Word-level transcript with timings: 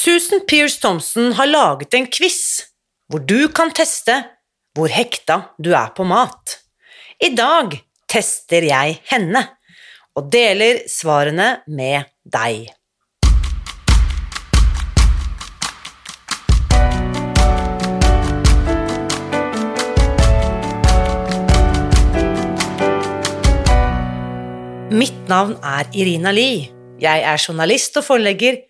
Susan 0.00 0.40
Pierce 0.48 0.80
Thompson 0.80 1.32
har 1.36 1.48
laget 1.50 1.92
en 1.94 2.06
quiz 2.08 2.62
hvor 3.12 3.20
du 3.20 3.50
kan 3.52 3.68
teste 3.76 4.14
hvor 4.72 4.88
hekta 4.88 5.36
du 5.60 5.74
er 5.76 5.90
på 5.92 6.06
mat. 6.08 6.54
I 7.20 7.28
dag 7.36 7.74
tester 8.08 8.64
jeg 8.64 8.94
henne 9.10 9.42
og 10.16 10.30
deler 10.32 10.80
svarene 10.88 11.50
med 11.68 12.08
deg. 12.24 12.70
Mitt 24.96 25.20
navn 25.28 25.58
er 25.60 25.92
Irina 25.92 26.32
Lie. 26.32 26.70
Jeg 27.00 27.20
er 27.20 27.36
journalist 27.36 28.00
og 28.00 28.08
forlegger, 28.08 28.62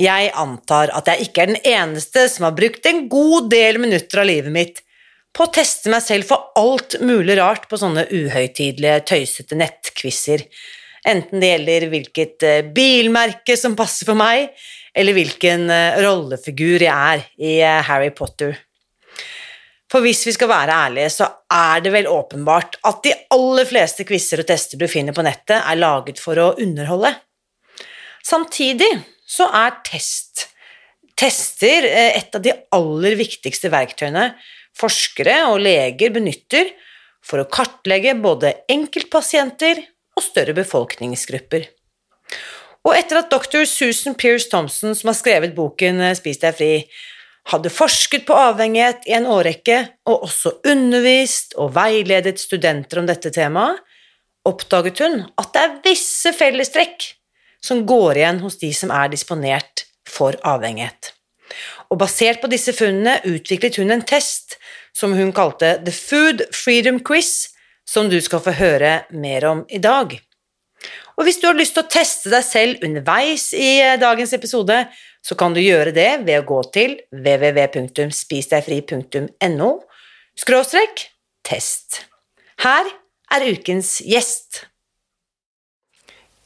Jeg 0.00 0.30
antar 0.34 0.90
at 0.96 1.06
jeg 1.12 1.28
ikke 1.28 1.44
er 1.44 1.52
den 1.52 1.60
eneste 1.70 2.26
som 2.32 2.48
har 2.48 2.56
brukt 2.56 2.86
en 2.90 3.04
god 3.10 3.50
del 3.52 3.78
minutter 3.82 4.22
av 4.22 4.26
livet 4.26 4.54
mitt 4.54 4.80
på 5.34 5.46
å 5.46 5.52
teste 5.54 5.90
meg 5.90 6.02
selv 6.04 6.28
for 6.28 6.50
alt 6.58 6.96
mulig 7.02 7.36
rart 7.40 7.66
på 7.70 7.78
sånne 7.78 8.06
uhøytidelige, 8.10 9.02
tøysete 9.10 9.58
nettquizer, 9.58 10.44
enten 11.06 11.42
det 11.42 11.50
gjelder 11.50 11.88
hvilket 11.92 12.46
eh, 12.46 12.60
bilmerke 12.74 13.56
som 13.58 13.74
passer 13.78 14.06
for 14.08 14.18
meg, 14.18 14.52
eller 14.94 15.16
hvilken 15.16 15.66
eh, 15.74 15.98
rollefigur 16.04 16.86
jeg 16.86 16.94
er 16.94 17.26
i 17.42 17.56
eh, 17.58 17.82
Harry 17.88 18.12
Potter. 18.14 18.54
For 19.90 20.02
hvis 20.02 20.24
vi 20.26 20.34
skal 20.34 20.50
være 20.50 20.78
ærlige, 20.86 21.10
så 21.12 21.28
er 21.54 21.82
det 21.84 21.92
vel 21.94 22.08
åpenbart 22.10 22.80
at 22.86 23.02
de 23.04 23.12
aller 23.34 23.66
fleste 23.68 24.06
quizer 24.06 24.42
og 24.42 24.48
tester 24.48 24.80
du 24.80 24.88
finner 24.90 25.14
på 25.14 25.22
nettet, 25.26 25.60
er 25.60 25.78
laget 25.78 26.22
for 26.22 26.38
å 26.40 26.52
underholde. 26.62 27.12
Samtidig 28.24 28.90
så 29.28 29.48
er 29.52 29.78
test 29.86 30.48
tester 31.18 31.86
eh, 31.86 32.18
et 32.18 32.34
av 32.34 32.42
de 32.42 32.52
aller 32.74 33.14
viktigste 33.18 33.70
verktøyene 33.72 34.32
forskere 34.74 35.44
og 35.52 35.60
leger 35.62 36.10
benytter 36.14 36.72
for 37.24 37.40
å 37.40 37.48
kartlegge 37.48 38.16
både 38.18 38.52
enkeltpasienter 38.70 39.80
og 40.14 40.24
større 40.24 40.54
befolkningsgrupper. 40.56 41.68
Og 42.84 42.92
etter 42.98 43.22
at 43.22 43.30
dr. 43.32 43.62
Susan 43.68 44.16
Pierce 44.18 44.50
Thompson, 44.50 44.92
som 44.98 45.08
har 45.10 45.16
skrevet 45.18 45.54
boken 45.56 46.02
eh, 46.02 46.16
Spis 46.18 46.42
deg 46.42 46.58
fri, 46.58 46.72
hadde 47.52 47.72
forsket 47.72 48.24
på 48.26 48.36
avhengighet 48.40 49.04
i 49.08 49.14
en 49.18 49.28
årrekke 49.28 49.80
og 50.08 50.26
også 50.26 50.56
undervist 50.70 51.52
og 51.60 51.74
veiledet 51.76 52.38
studenter 52.40 53.02
om 53.02 53.08
dette 53.08 53.32
temaet, 53.34 53.82
oppdaget 54.48 55.00
hun 55.00 55.22
at 55.40 55.52
det 55.54 55.60
er 55.62 55.76
visse 55.86 56.32
fellestrekk 56.36 57.06
som 57.64 57.86
går 57.88 58.20
igjen 58.20 58.40
hos 58.44 58.58
de 58.60 58.70
som 58.76 58.92
er 58.92 59.08
disponert 59.12 59.86
for 60.08 60.36
avhengighet. 60.44 61.12
Og 61.92 61.98
basert 62.00 62.40
på 62.42 62.48
disse 62.52 62.72
funnene 62.76 63.20
utviklet 63.28 63.76
hun 63.80 63.90
en 63.94 64.04
test 64.04 64.58
som 64.96 65.12
hun 65.16 65.32
kalte 65.34 65.78
The 65.84 65.92
Food 65.94 66.42
Freedom 66.54 67.00
Quiz, 67.04 67.48
som 67.88 68.10
du 68.10 68.20
skal 68.24 68.40
få 68.44 68.50
høre 68.58 69.04
mer 69.12 69.44
om 69.48 69.64
i 69.68 69.78
dag. 69.82 70.20
Og 71.14 71.24
hvis 71.26 71.38
du 71.40 71.46
har 71.46 71.56
lyst 71.56 71.74
til 71.76 71.84
å 71.84 71.90
teste 71.90 72.30
deg 72.32 72.44
selv 72.46 72.84
underveis 72.84 73.52
i 73.54 73.80
eh, 73.80 74.00
dagens 74.00 74.32
episode, 74.36 74.86
så 75.24 75.34
kan 75.38 75.54
du 75.54 75.60
gjøre 75.62 75.92
det 75.94 76.26
ved 76.26 76.38
å 76.40 76.48
gå 76.48 76.62
til 76.74 76.90
www.spisdegfri.no 77.14 79.70
skråstrek 80.34 81.10
test. 81.46 82.04
Her 82.64 82.84
er 83.34 83.50
ukens 83.54 83.90
gjest. 84.04 84.50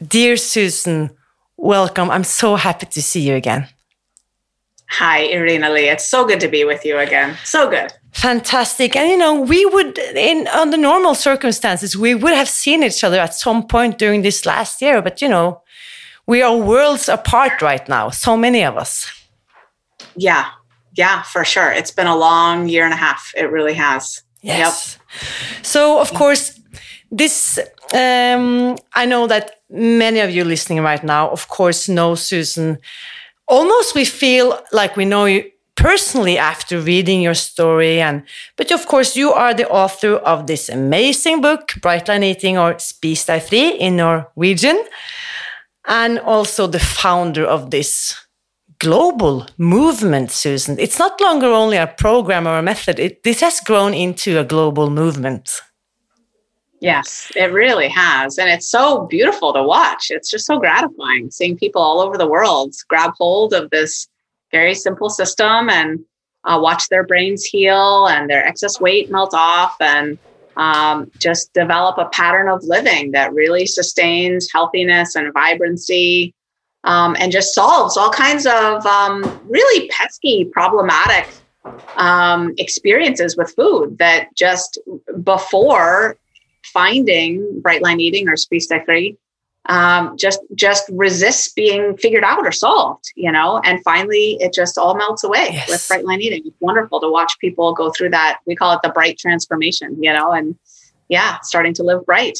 Dear 0.07 0.37
Susan, 0.37 1.11
welcome. 1.57 2.11
I'm 2.11 2.25
so 2.25 2.55
happy 2.57 2.87
to 2.87 3.03
see 3.03 3.21
you 3.21 3.35
again. 3.35 3.67
Hi, 4.91 5.21
Irina 5.21 5.69
Lie. 5.69 5.91
It's 5.91 6.07
so 6.07 6.25
good 6.25 6.41
to 6.41 6.49
be 6.49 6.65
with 6.65 6.85
you 6.85 6.99
again. 6.99 7.37
So 7.45 7.69
good. 7.69 7.93
Fantastic. 8.13 8.97
And 8.97 9.11
you 9.11 9.19
know, 9.19 9.41
we 9.41 9.67
would, 9.67 9.99
in 9.99 10.47
under 10.49 10.77
normal 10.77 11.15
circumstances, 11.15 11.97
we 11.97 12.15
would 12.15 12.33
have 12.33 12.49
seen 12.49 12.83
each 12.83 13.05
other 13.05 13.19
at 13.19 13.35
some 13.35 13.67
point 13.67 13.99
during 13.99 14.23
this 14.23 14.47
last 14.47 14.81
year, 14.81 15.03
but 15.03 15.21
you 15.21 15.29
know, 15.29 15.63
we 16.27 16.43
are 16.43 16.57
worlds 16.57 17.09
apart 17.09 17.61
right 17.61 17.89
now, 17.89 18.11
so 18.11 18.37
many 18.37 18.65
of 18.65 18.77
us. 18.77 19.11
Yeah, 20.17 20.51
yeah, 20.95 21.23
for 21.23 21.45
sure. 21.45 21.71
It's 21.71 21.91
been 21.91 22.07
a 22.07 22.17
long 22.17 22.69
year 22.69 22.85
and 22.85 22.95
a 22.95 22.97
half. 22.97 23.33
It 23.37 23.51
really 23.51 23.75
has. 23.75 24.23
Yes. 24.43 24.99
Yep. 24.99 25.65
So, 25.65 26.01
of 26.01 26.13
course, 26.15 26.61
this, 27.11 27.59
um, 27.95 28.77
I 28.95 29.07
know 29.07 29.27
that 29.27 29.63
many 29.71 30.21
of 30.21 30.31
you 30.31 30.45
listening 30.45 30.81
right 30.83 31.03
now, 31.03 31.31
of 31.31 31.49
course, 31.49 31.89
know 31.89 32.15
Susan. 32.15 32.79
Almost 33.47 33.95
we 33.95 34.05
feel 34.05 34.61
like 34.73 34.97
we 34.97 35.05
know 35.05 35.25
you 35.25 35.51
personally 35.75 36.37
after 36.37 36.81
reading 36.81 37.23
your 37.23 37.35
story 37.35 38.01
and 38.01 38.25
but 38.57 38.73
of 38.73 38.85
course 38.89 39.15
you 39.17 39.31
are 39.31 39.55
the 39.55 39.69
author 39.71 40.15
of 40.17 40.49
this 40.49 40.69
amazing 40.69 41.41
book 41.41 41.75
bright 41.81 42.09
line 42.09 42.25
eating 42.25 42.59
or 42.59 42.75
spis 42.75 43.25
deg 43.27 43.53
in 43.79 43.95
norwegian 43.95 44.77
and 45.87 46.19
also 46.19 46.67
the 46.67 46.81
founder 46.81 47.45
of 47.45 47.71
this 47.71 48.17
global 48.79 49.47
movement 49.57 50.31
susan. 50.31 50.79
It's 50.79 50.99
not 50.99 51.21
longer 51.21 51.49
only 51.49 51.77
a 51.77 51.87
program 51.87 52.47
or 52.47 52.59
a 52.59 52.63
method. 52.63 52.99
It, 52.99 53.23
this 53.25 53.41
has 53.41 53.61
grown 53.61 53.93
into 53.95 54.39
a 54.39 54.45
global 54.45 54.91
movement 54.91 55.63
Yes, 56.81 57.33
it 57.35 57.53
really 57.53 57.89
has. 57.89 58.39
And 58.39 58.49
it's 58.49 58.71
so 58.71 59.07
beautiful 59.07 59.53
to 59.53 59.63
watch. 59.63 60.07
It's 60.11 60.31
just 60.31 60.47
so 60.47 60.59
gratifying 60.59 61.31
seeing 61.31 61.57
people 61.57 61.83
all 61.83 62.01
over 62.01 62.17
the 62.17 62.29
world 62.29 62.75
grab 62.89 63.13
hold 63.19 63.53
of 63.53 63.71
this 63.71 64.07
very 64.53 64.75
simple 64.75 65.11
system 65.11 65.69
and 65.69 66.01
uh, 66.45 66.59
watch 66.61 66.89
their 66.89 67.05
brains 67.05 67.45
heal 67.45 68.07
and 68.07 68.31
their 68.31 68.47
excess 68.47 68.81
weight 68.81 69.11
melt 69.11 69.35
off 69.35 69.77
and 69.81 70.19
um, 70.57 71.11
just 71.19 71.53
develop 71.53 71.99
a 71.99 72.09
pattern 72.11 72.49
of 72.49 72.63
living 72.65 73.13
that 73.13 73.33
really 73.33 73.67
sustains 73.67 74.49
healthiness 74.53 75.15
and 75.15 75.33
vibrancy 75.33 76.35
um, 76.85 77.17
and 77.19 77.33
just 77.33 77.55
solves 77.55 77.97
all 77.97 78.11
kinds 78.11 78.47
of 78.47 78.85
um, 78.87 79.23
really 79.49 79.89
pesky, 79.89 80.45
problematic 80.45 81.29
um, 81.97 82.55
experiences 82.57 83.37
with 83.37 83.55
food 83.55 83.99
that 83.99 84.35
just 84.35 84.79
before 85.23 86.17
finding 86.79 87.61
bright 87.61 87.83
line 87.83 88.01
eating 88.01 88.29
or 88.29 88.37
fri 88.87 89.17
um, 89.77 90.17
just 90.17 90.41
just 90.55 90.85
resists 90.91 91.53
being 91.53 91.97
figured 91.99 92.25
out 92.25 92.45
or 92.47 92.53
solved 92.53 93.07
you 93.17 93.31
know? 93.37 93.61
And 93.65 93.83
finally 93.91 94.39
it 94.41 94.53
just 94.55 94.79
all 94.79 94.95
melts 94.97 95.25
away 95.25 95.49
yes. 95.53 95.69
with 95.69 95.87
bright 95.89 96.05
line 96.09 96.23
eating. 96.23 96.43
It's 96.47 96.61
wonderful 96.61 97.01
to 97.01 97.09
watch 97.19 97.33
people 97.41 97.75
go 97.75 97.91
through 97.95 98.11
that 98.11 98.39
we 98.47 98.55
call 98.61 98.73
it 98.77 98.81
the 98.83 98.93
bright 98.99 99.19
transformation 99.19 99.89
you 100.03 100.13
know? 100.13 100.29
And 100.33 100.57
yeah 101.09 101.39
starting 101.43 101.75
to 101.75 101.83
live 101.83 102.07
bright. 102.07 102.39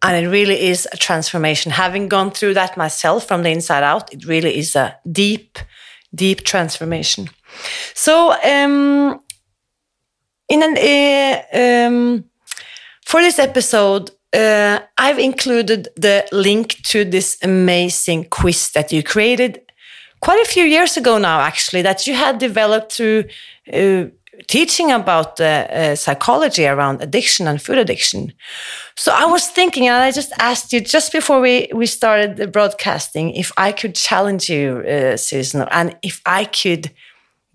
And 0.00 0.14
it 0.24 0.28
really 0.28 0.60
is 0.72 0.80
a 0.92 0.96
transformation. 0.96 1.72
Having 1.72 2.04
gone 2.08 2.30
through 2.30 2.54
that 2.54 2.76
myself 2.76 3.26
from 3.26 3.42
the 3.42 3.50
inside 3.50 3.84
out 3.92 4.12
it 4.14 4.24
really 4.32 4.56
is 4.62 4.76
a 4.76 4.96
deep 5.10 5.58
deep 6.14 6.38
transformation. 6.52 7.22
So 7.94 8.12
um 8.54 9.20
in 10.54 10.60
an 10.68 10.74
uh, 10.92 11.36
um 11.52 12.24
for 13.08 13.22
this 13.22 13.38
episode, 13.38 14.10
uh, 14.34 14.80
I've 14.98 15.18
included 15.18 15.88
the 15.96 16.26
link 16.30 16.76
to 16.88 17.06
this 17.06 17.38
amazing 17.42 18.24
quiz 18.24 18.70
that 18.72 18.92
you 18.92 19.02
created 19.02 19.62
quite 20.20 20.42
a 20.42 20.50
few 20.50 20.64
years 20.64 20.98
ago 20.98 21.16
now, 21.16 21.40
actually, 21.40 21.80
that 21.82 22.06
you 22.06 22.12
had 22.12 22.36
developed 22.38 22.92
through 22.92 23.24
uh, 23.72 24.04
teaching 24.46 24.92
about 24.92 25.40
uh, 25.40 25.96
psychology 25.96 26.66
around 26.66 27.00
addiction 27.00 27.48
and 27.48 27.62
food 27.62 27.78
addiction. 27.78 28.34
So 28.94 29.10
I 29.14 29.24
was 29.24 29.46
thinking, 29.48 29.88
and 29.88 29.96
I 29.96 30.10
just 30.10 30.32
asked 30.38 30.74
you 30.74 30.80
just 30.82 31.10
before 31.10 31.40
we, 31.40 31.70
we 31.74 31.86
started 31.86 32.36
the 32.36 32.46
broadcasting 32.46 33.30
if 33.30 33.50
I 33.56 33.72
could 33.72 33.94
challenge 33.94 34.50
you, 34.50 34.84
uh, 34.86 35.16
Susan, 35.16 35.66
and 35.70 35.96
if 36.02 36.20
I 36.26 36.44
could 36.44 36.90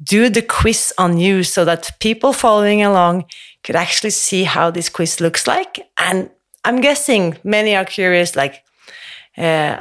do 0.01 0.29
the 0.29 0.41
quiz 0.41 0.94
on 0.97 1.19
you 1.19 1.44
so 1.44 1.63
that 1.63 1.91
people 2.00 2.33
following 2.33 2.81
along 2.81 3.25
could 3.63 3.75
actually 3.75 4.12
see 4.12 4.44
how 4.44 4.71
this 4.71 4.89
quiz 4.89 5.19
looks 5.19 5.48
like. 5.48 5.88
And 5.98 6.30
I'm 6.65 6.81
guessing 6.81 7.38
many 7.44 7.75
are 7.75 7.86
curious, 7.86 8.36
like, 8.36 8.63
uh, 9.38 9.77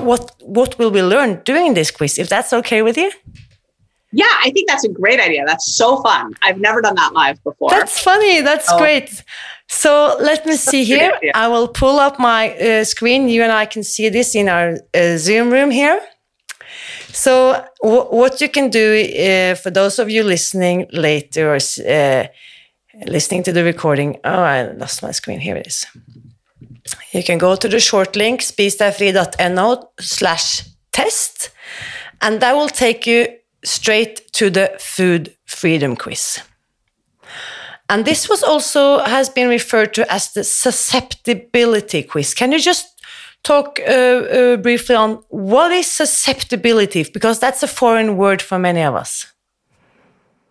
what 0.00 0.32
what 0.40 0.78
will 0.78 0.90
we 0.90 1.02
learn 1.02 1.42
doing 1.44 1.74
this 1.74 1.90
quiz? 1.90 2.18
If 2.18 2.28
that's 2.28 2.52
okay 2.52 2.82
with 2.82 2.96
you. 2.96 3.10
Yeah, 4.12 4.32
I 4.44 4.50
think 4.50 4.68
that's 4.68 4.84
a 4.84 4.88
great 4.88 5.20
idea. 5.20 5.44
That's 5.46 5.76
so 5.76 6.00
fun. 6.02 6.32
I've 6.42 6.58
never 6.58 6.80
done 6.80 6.94
that 6.94 7.12
live 7.12 7.42
before. 7.42 7.70
That's 7.70 8.00
funny. 8.00 8.40
That's 8.40 8.70
oh. 8.70 8.78
great. 8.78 9.22
So 9.68 10.16
let 10.20 10.46
me 10.46 10.56
see 10.56 10.84
here. 10.84 11.12
I 11.34 11.48
will 11.48 11.68
pull 11.68 11.98
up 11.98 12.18
my 12.18 12.56
uh, 12.56 12.84
screen. 12.84 13.28
You 13.28 13.42
and 13.42 13.52
I 13.52 13.66
can 13.66 13.82
see 13.82 14.08
this 14.08 14.34
in 14.34 14.48
our 14.48 14.78
uh, 14.94 15.16
Zoom 15.18 15.50
room 15.50 15.70
here. 15.70 16.00
So 17.16 17.64
what 17.80 18.42
you 18.42 18.50
can 18.50 18.68
do 18.68 18.92
uh, 18.94 19.54
for 19.54 19.70
those 19.70 19.98
of 19.98 20.10
you 20.10 20.22
listening 20.22 20.86
later 20.92 21.54
or 21.54 21.56
uh, 21.56 22.26
listening 23.06 23.42
to 23.44 23.52
the 23.52 23.64
recording. 23.64 24.18
Oh, 24.22 24.42
I 24.42 24.70
lost 24.72 25.02
my 25.02 25.12
screen. 25.12 25.40
Here 25.40 25.56
it 25.56 25.66
is. 25.66 25.86
You 27.12 27.24
can 27.24 27.38
go 27.38 27.56
to 27.56 27.68
the 27.68 27.80
short 27.80 28.16
link 28.16 28.42
spisdegfri.no 28.42 29.90
slash 29.98 30.62
test, 30.92 31.50
and 32.20 32.40
that 32.40 32.54
will 32.54 32.68
take 32.68 33.06
you 33.06 33.28
straight 33.64 34.30
to 34.34 34.50
the 34.50 34.76
food 34.78 35.34
freedom 35.46 35.96
quiz. 35.96 36.42
And 37.88 38.04
this 38.04 38.28
was 38.28 38.42
also 38.42 38.98
has 38.98 39.30
been 39.30 39.48
referred 39.48 39.94
to 39.94 40.12
as 40.12 40.32
the 40.34 40.44
susceptibility 40.44 42.02
quiz. 42.02 42.34
Can 42.34 42.52
you 42.52 42.60
just 42.60 42.95
talk 43.46 43.78
uh, 43.80 43.92
uh, 43.92 44.56
briefly 44.56 44.96
on 44.96 45.22
what 45.28 45.70
is 45.72 45.90
susceptibility? 45.90 47.04
Because 47.04 47.38
that's 47.38 47.62
a 47.62 47.68
foreign 47.68 48.16
word 48.16 48.42
for 48.42 48.58
many 48.58 48.82
of 48.82 48.94
us. 48.94 49.32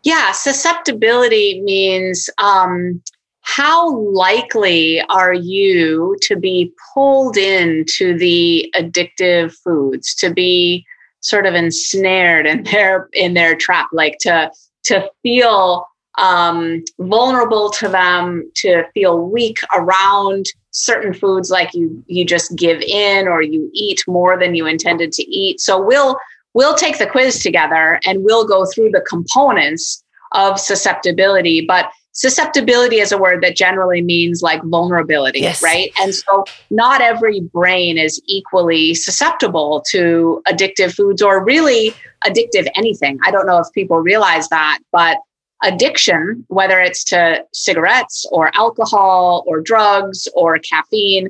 Yeah, 0.03 0.31
susceptibility 0.31 1.61
means 1.61 2.29
um, 2.37 3.01
how 3.41 3.97
likely 3.97 5.01
are 5.09 5.33
you 5.33 6.15
to 6.21 6.35
be 6.35 6.71
pulled 6.93 7.37
into 7.37 8.17
the 8.17 8.71
addictive 8.75 9.53
foods, 9.63 10.15
to 10.15 10.31
be 10.31 10.85
sort 11.21 11.45
of 11.45 11.55
ensnared 11.55 12.45
in 12.45 12.63
their 12.63 13.09
in 13.13 13.33
their 13.33 13.55
trap, 13.55 13.89
like 13.91 14.17
to 14.21 14.51
to 14.83 15.09
feel 15.23 15.87
um, 16.17 16.83
vulnerable 16.99 17.69
to 17.71 17.89
them, 17.89 18.49
to 18.55 18.83
feel 18.93 19.27
weak 19.27 19.57
around 19.75 20.45
certain 20.75 21.13
foods, 21.13 21.49
like 21.49 21.73
you 21.73 22.03
you 22.07 22.25
just 22.25 22.55
give 22.55 22.81
in 22.81 23.27
or 23.27 23.41
you 23.41 23.69
eat 23.73 24.03
more 24.07 24.37
than 24.37 24.55
you 24.55 24.65
intended 24.65 25.11
to 25.13 25.23
eat. 25.23 25.59
So 25.59 25.81
we'll 25.81 26.17
we'll 26.53 26.75
take 26.75 26.97
the 26.99 27.07
quiz 27.07 27.41
together 27.41 27.99
and 28.05 28.23
we'll 28.23 28.45
go 28.45 28.65
through 28.65 28.91
the 28.91 29.01
components 29.01 30.03
of 30.33 30.59
susceptibility, 30.59 31.65
but 31.65 31.89
susceptibility 32.11 32.97
is 32.97 33.11
a 33.11 33.17
word 33.17 33.43
that 33.43 33.55
generally 33.55 34.01
means 34.01 34.41
like 34.41 34.61
vulnerability, 34.63 35.41
yes. 35.41 35.61
right? 35.61 35.91
And 35.99 36.13
so 36.15 36.45
not 36.69 37.01
every 37.01 37.41
brain 37.41 37.97
is 37.97 38.21
equally 38.25 38.93
susceptible 38.93 39.83
to 39.91 40.41
addictive 40.47 40.93
foods 40.95 41.21
or 41.21 41.43
really 41.43 41.93
addictive 42.25 42.67
anything. 42.75 43.19
I 43.23 43.31
don't 43.31 43.45
know 43.45 43.59
if 43.59 43.67
people 43.73 43.99
realize 43.99 44.47
that, 44.49 44.79
but 44.91 45.17
addiction, 45.63 46.45
whether 46.47 46.79
it's 46.79 47.03
to 47.05 47.43
cigarettes 47.53 48.25
or 48.31 48.51
alcohol 48.55 49.43
or 49.47 49.61
drugs 49.61 50.27
or 50.35 50.59
caffeine, 50.59 51.29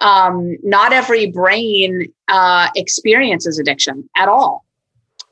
um, 0.00 0.56
not 0.62 0.92
every 0.92 1.26
brain 1.26 2.12
uh, 2.28 2.68
experiences 2.74 3.58
addiction 3.58 4.08
at 4.16 4.28
all. 4.28 4.64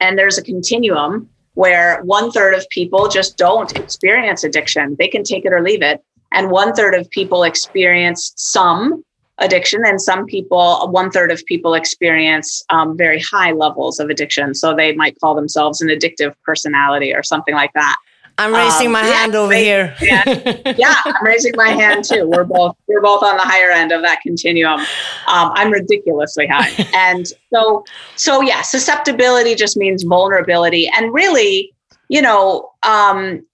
And 0.01 0.19
there's 0.19 0.39
a 0.39 0.43
continuum 0.43 1.29
where 1.55 2.01
one 2.05 2.31
third 2.31 2.55
of 2.55 2.69
people 2.69 3.09
just 3.09 3.37
don't 3.37 3.77
experience 3.77 4.45
addiction. 4.45 4.95
They 4.99 5.09
can 5.09 5.25
take 5.25 5.45
it 5.45 5.53
or 5.53 5.61
leave 5.61 5.83
it. 5.83 6.03
And 6.31 6.51
one 6.51 6.73
third 6.73 6.95
of 6.95 7.11
people 7.11 7.43
experience 7.43 8.33
some 8.37 9.03
addiction, 9.39 9.83
and 9.85 10.01
some 10.01 10.27
people, 10.27 10.89
one 10.91 11.11
third 11.11 11.31
of 11.31 11.45
people 11.47 11.75
experience 11.75 12.63
um, 12.71 12.97
very 12.97 13.21
high 13.21 13.53
levels 13.53 13.99
of 13.99 14.11
addiction. 14.11 14.55
So 14.55 14.75
they 14.75 14.95
might 14.95 15.19
call 15.21 15.35
themselves 15.35 15.81
an 15.81 15.89
addictive 15.89 16.35
personality 16.45 17.15
or 17.15 17.23
something 17.23 17.55
like 17.55 17.73
that. 17.75 17.97
I'm 18.39 18.55
raising 18.55 18.87
um, 18.87 18.93
my 18.93 19.03
yeah, 19.03 19.13
hand 19.15 19.35
over 19.35 19.53
here. 19.53 19.97
yeah, 20.01 20.23
yeah, 20.79 20.95
I'm 21.05 21.25
raising 21.25 21.53
my 21.57 21.71
hand 21.71 22.05
too. 22.05 22.29
We're 22.29 22.45
both 22.45 22.77
we're 22.87 23.03
both 23.03 23.25
on 23.25 23.37
the 23.37 23.43
higher 23.43 23.71
end 23.71 23.91
of 23.91 24.01
that 24.03 24.21
continuum. 24.23 24.81
Um, 25.27 25.51
I'm 25.55 25.73
ridiculously 25.73 26.47
high, 26.47 26.71
and 26.95 27.27
so 27.53 27.85
so 28.15 28.41
yeah, 28.41 28.63
susceptibility 28.63 29.57
just 29.57 29.77
means 29.77 30.05
vulnerability, 30.05 30.89
and 30.97 31.13
really, 31.13 31.75
you 32.09 32.23
know, 32.23 32.71
um, 32.85 33.45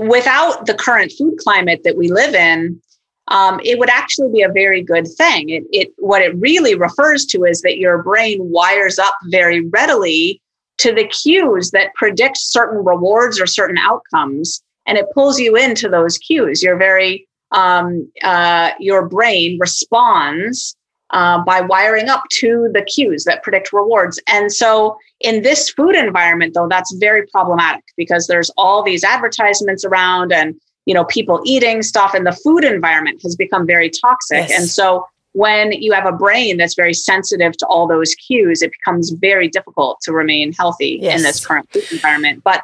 without 0.00 0.66
the 0.66 0.74
current 0.74 1.10
food 1.16 1.38
climate 1.38 1.80
that 1.84 1.96
we 1.96 2.10
live 2.12 2.34
in, 2.34 2.80
um, 3.28 3.60
it 3.64 3.78
would 3.78 3.88
actually 3.88 4.30
be 4.30 4.42
a 4.42 4.52
very 4.52 4.82
good 4.82 5.08
thing. 5.16 5.48
It, 5.48 5.64
it 5.72 5.88
what 5.96 6.20
it 6.20 6.36
really 6.36 6.74
refers 6.74 7.24
to 7.26 7.44
is 7.44 7.62
that 7.62 7.78
your 7.78 8.02
brain 8.02 8.38
wires 8.40 8.98
up 8.98 9.14
very 9.30 9.60
readily 9.68 10.42
to 10.78 10.92
the 10.92 11.06
cues 11.06 11.70
that 11.70 11.94
predict 11.94 12.36
certain 12.38 12.84
rewards 12.84 13.40
or 13.40 13.46
certain 13.46 13.78
outcomes 13.78 14.62
and 14.86 14.96
it 14.96 15.06
pulls 15.12 15.38
you 15.38 15.56
into 15.56 15.88
those 15.88 16.16
cues. 16.18 16.62
You're 16.62 16.76
very 16.78 17.26
um, 17.52 18.10
uh, 18.22 18.72
your 18.80 19.08
brain 19.08 19.58
responds 19.60 20.76
uh, 21.10 21.42
by 21.44 21.60
wiring 21.60 22.08
up 22.08 22.24
to 22.30 22.68
the 22.72 22.82
cues 22.82 23.24
that 23.24 23.42
predict 23.42 23.72
rewards. 23.72 24.20
And 24.28 24.52
so 24.52 24.96
in 25.20 25.42
this 25.42 25.70
food 25.70 25.94
environment 25.94 26.54
though 26.54 26.68
that's 26.68 26.92
very 26.96 27.26
problematic 27.28 27.84
because 27.96 28.26
there's 28.26 28.50
all 28.56 28.82
these 28.82 29.02
advertisements 29.02 29.84
around 29.84 30.32
and 30.32 30.54
you 30.84 30.92
know 30.92 31.04
people 31.04 31.40
eating 31.46 31.82
stuff 31.82 32.12
and 32.12 32.26
the 32.26 32.32
food 32.32 32.64
environment 32.64 33.20
has 33.22 33.36
become 33.36 33.66
very 33.66 33.90
toxic. 33.90 34.48
Yes. 34.48 34.58
and 34.58 34.68
so 34.68 35.06
when 35.36 35.72
you 35.72 35.92
have 35.92 36.06
a 36.06 36.12
brain 36.12 36.56
that's 36.56 36.74
very 36.74 36.94
sensitive 36.94 37.52
to 37.58 37.66
all 37.66 37.86
those 37.86 38.14
cues, 38.14 38.62
it 38.62 38.72
becomes 38.72 39.10
very 39.10 39.48
difficult 39.48 40.00
to 40.00 40.12
remain 40.12 40.54
healthy 40.54 40.98
yes. 41.02 41.16
in 41.16 41.22
this 41.22 41.44
current 41.44 41.68
environment. 41.92 42.42
But 42.42 42.62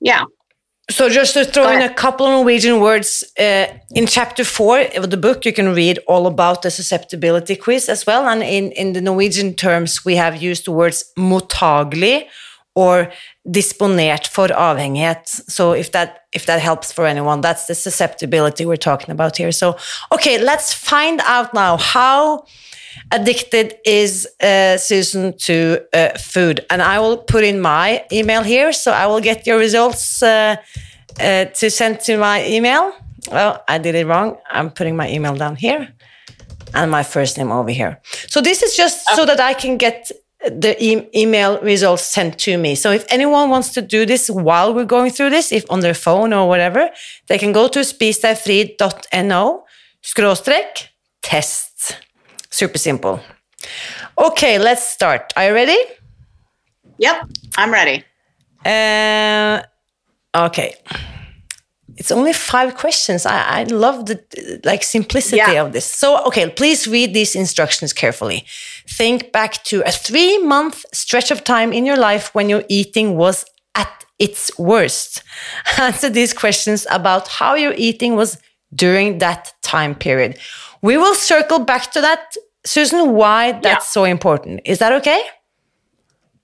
yeah. 0.00 0.24
So 0.88 1.08
just 1.08 1.34
to 1.34 1.44
throw 1.44 1.68
in 1.68 1.82
a 1.82 1.92
couple 1.92 2.26
of 2.26 2.32
Norwegian 2.32 2.78
words, 2.80 3.24
uh, 3.40 3.66
in 3.90 4.06
chapter 4.06 4.44
four 4.44 4.82
of 4.94 5.10
the 5.10 5.16
book, 5.16 5.44
you 5.44 5.52
can 5.52 5.74
read 5.74 5.98
all 6.06 6.28
about 6.28 6.62
the 6.62 6.70
susceptibility 6.70 7.56
quiz 7.56 7.88
as 7.88 8.06
well. 8.06 8.28
And 8.28 8.40
in, 8.40 8.70
in 8.82 8.92
the 8.92 9.00
Norwegian 9.00 9.54
terms, 9.54 10.04
we 10.04 10.14
have 10.14 10.40
used 10.40 10.66
the 10.66 10.70
words 10.70 11.12
mottagelig 11.18 12.28
or 12.76 13.10
disponert 13.44 14.26
for 14.28 14.48
avhengighet. 14.48 15.26
So 15.50 15.72
if 15.72 15.90
that 15.92 16.20
if 16.32 16.44
that 16.46 16.60
helps 16.60 16.92
for 16.92 17.06
anyone, 17.06 17.40
that's 17.40 17.66
the 17.66 17.74
susceptibility 17.74 18.66
we're 18.66 18.84
talking 18.90 19.10
about 19.10 19.38
here. 19.38 19.50
So 19.52 19.76
okay, 20.12 20.38
let's 20.38 20.72
find 20.72 21.20
out 21.24 21.54
now 21.54 21.78
how 21.78 22.44
addicted 23.10 23.74
is 23.84 24.28
uh, 24.42 24.76
Susan 24.76 25.32
to 25.38 25.80
uh, 25.92 26.10
food, 26.18 26.60
and 26.70 26.82
I 26.82 26.98
will 27.00 27.16
put 27.16 27.44
in 27.44 27.60
my 27.60 28.04
email 28.12 28.42
here. 28.42 28.72
So 28.72 28.92
I 28.92 29.06
will 29.06 29.20
get 29.20 29.46
your 29.46 29.58
results 29.58 30.22
uh, 30.22 30.56
uh 31.18 31.46
to 31.60 31.70
send 31.70 32.00
to 32.00 32.18
my 32.18 32.46
email. 32.46 32.92
Well, 33.32 33.64
I 33.68 33.78
did 33.78 33.94
it 33.94 34.06
wrong. 34.06 34.36
I'm 34.50 34.70
putting 34.70 34.96
my 34.96 35.08
email 35.10 35.34
down 35.34 35.56
here 35.56 35.88
and 36.74 36.90
my 36.90 37.02
first 37.02 37.38
name 37.38 37.50
over 37.50 37.70
here. 37.70 38.00
So 38.28 38.40
this 38.40 38.62
is 38.62 38.76
just 38.76 38.98
so 39.16 39.24
that 39.24 39.40
I 39.40 39.54
can 39.54 39.78
get 39.78 40.12
the 40.44 40.76
e 40.82 41.08
email 41.14 41.60
results 41.60 42.02
sent 42.02 42.38
to 42.38 42.58
me. 42.58 42.74
So 42.74 42.90
if 42.92 43.04
anyone 43.08 43.50
wants 43.50 43.72
to 43.74 43.82
do 43.82 44.06
this 44.06 44.28
while 44.28 44.74
we're 44.74 44.84
going 44.84 45.10
through 45.10 45.30
this, 45.30 45.52
if 45.52 45.64
on 45.70 45.80
their 45.80 45.94
phone 45.94 46.32
or 46.32 46.48
whatever, 46.48 46.90
they 47.28 47.38
can 47.38 47.52
go 47.52 47.68
to 47.68 47.80
spisdegfri.no 47.80 49.64
skråstrek 50.02 50.88
test. 51.22 51.96
Super 52.50 52.78
simple. 52.78 53.20
Okay, 54.18 54.58
let's 54.58 54.86
start. 54.88 55.32
Are 55.36 55.48
you 55.48 55.54
ready? 55.54 55.78
Yep, 56.98 57.28
I'm 57.56 57.72
ready. 57.72 58.04
Uh, 58.64 59.62
okay 60.34 60.76
it's 61.96 62.10
only 62.10 62.32
five 62.32 62.76
questions. 62.76 63.24
I, 63.24 63.60
I 63.60 63.62
love 63.64 64.06
the 64.06 64.60
like 64.64 64.82
simplicity 64.82 65.36
yeah. 65.36 65.62
of 65.62 65.72
this. 65.72 65.84
So, 65.84 66.22
okay, 66.26 66.48
please 66.50 66.86
read 66.86 67.14
these 67.14 67.34
instructions 67.34 67.92
carefully. 67.92 68.44
Think 68.88 69.32
back 69.32 69.64
to 69.64 69.82
a 69.86 69.90
three 69.90 70.38
month 70.38 70.84
stretch 70.92 71.30
of 71.30 71.42
time 71.44 71.72
in 71.72 71.86
your 71.86 71.96
life 71.96 72.34
when 72.34 72.48
your 72.48 72.64
eating 72.68 73.16
was 73.16 73.44
at 73.74 74.04
its 74.18 74.56
worst. 74.58 75.22
Answer 75.78 76.10
these 76.10 76.32
questions 76.32 76.86
about 76.90 77.28
how 77.28 77.54
your 77.54 77.74
eating 77.76 78.14
was 78.14 78.38
during 78.74 79.18
that 79.18 79.54
time 79.62 79.94
period. 79.94 80.38
We 80.82 80.98
will 80.98 81.14
circle 81.14 81.60
back 81.60 81.92
to 81.92 82.00
that, 82.00 82.34
Susan, 82.64 83.12
why 83.12 83.52
that's 83.52 83.64
yeah. 83.64 83.78
so 83.78 84.04
important. 84.04 84.60
Is 84.64 84.78
that 84.78 84.92
okay? 84.92 85.22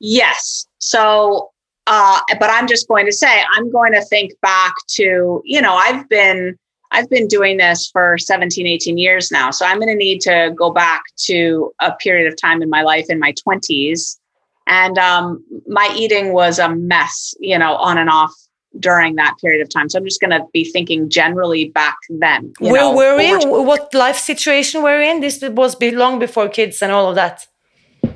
Yes. 0.00 0.66
So 0.78 1.51
uh, 1.86 2.20
but 2.38 2.50
I'm 2.50 2.68
just 2.68 2.88
going 2.88 3.06
to 3.06 3.12
say, 3.12 3.42
I'm 3.54 3.70
going 3.70 3.92
to 3.92 4.02
think 4.02 4.32
back 4.40 4.74
to, 4.90 5.42
you 5.44 5.60
know, 5.60 5.74
I've 5.74 6.08
been, 6.08 6.56
I've 6.92 7.08
been 7.08 7.26
doing 7.26 7.56
this 7.56 7.88
for 7.90 8.18
17, 8.18 8.66
18 8.66 8.98
years 8.98 9.30
now. 9.30 9.50
So 9.50 9.66
I'm 9.66 9.78
going 9.78 9.88
to 9.88 9.96
need 9.96 10.20
to 10.22 10.52
go 10.56 10.70
back 10.70 11.02
to 11.24 11.72
a 11.80 11.92
period 11.92 12.30
of 12.30 12.40
time 12.40 12.62
in 12.62 12.70
my 12.70 12.82
life 12.82 13.06
in 13.08 13.18
my 13.18 13.34
20s. 13.46 14.18
And 14.66 14.96
um, 14.98 15.44
my 15.66 15.92
eating 15.96 16.32
was 16.32 16.58
a 16.58 16.68
mess, 16.68 17.34
you 17.40 17.58
know, 17.58 17.74
on 17.76 17.98
and 17.98 18.08
off 18.08 18.32
during 18.78 19.16
that 19.16 19.34
period 19.40 19.60
of 19.60 19.68
time. 19.68 19.88
So 19.88 19.98
I'm 19.98 20.04
just 20.04 20.20
going 20.20 20.30
to 20.30 20.46
be 20.52 20.64
thinking 20.64 21.08
generally 21.08 21.70
back 21.70 21.96
then. 22.08 22.52
Where 22.60 22.82
know, 22.82 22.94
were 22.94 23.16
we? 23.16 23.34
What 23.44 23.92
life 23.92 24.18
situation 24.18 24.82
were 24.82 24.98
we 24.98 25.10
in? 25.10 25.20
This 25.20 25.42
was 25.42 25.74
be 25.74 25.90
long 25.90 26.18
before 26.18 26.48
kids 26.48 26.80
and 26.80 26.92
all 26.92 27.08
of 27.08 27.16
that. 27.16 27.46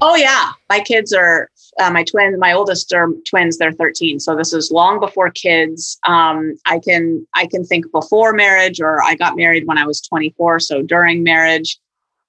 Oh 0.01 0.15
yeah, 0.15 0.53
my 0.69 0.81
kids 0.81 1.13
are 1.13 1.51
uh, 1.79 1.91
my 1.91 2.05
twins. 2.05 2.37
My 2.39 2.53
oldest 2.53 2.93
are 2.95 3.09
twins. 3.29 3.59
They're 3.59 3.73
13. 3.73 4.21
So 4.21 4.35
this 4.35 4.53
is 4.53 4.71
long 4.71 5.01
before 5.01 5.31
kids. 5.31 5.99
Um, 6.07 6.55
I 6.67 6.79
can 6.79 7.27
I 7.35 7.47
can 7.47 7.65
think 7.65 7.91
before 7.93 8.33
marriage, 8.33 8.81
or 8.81 9.03
I 9.03 9.15
got 9.15 9.37
married 9.37 9.67
when 9.67 9.79
I 9.79 9.87
was 9.87 10.01
24. 10.01 10.61
So 10.61 10.83
during 10.83 11.23
marriage, 11.23 11.79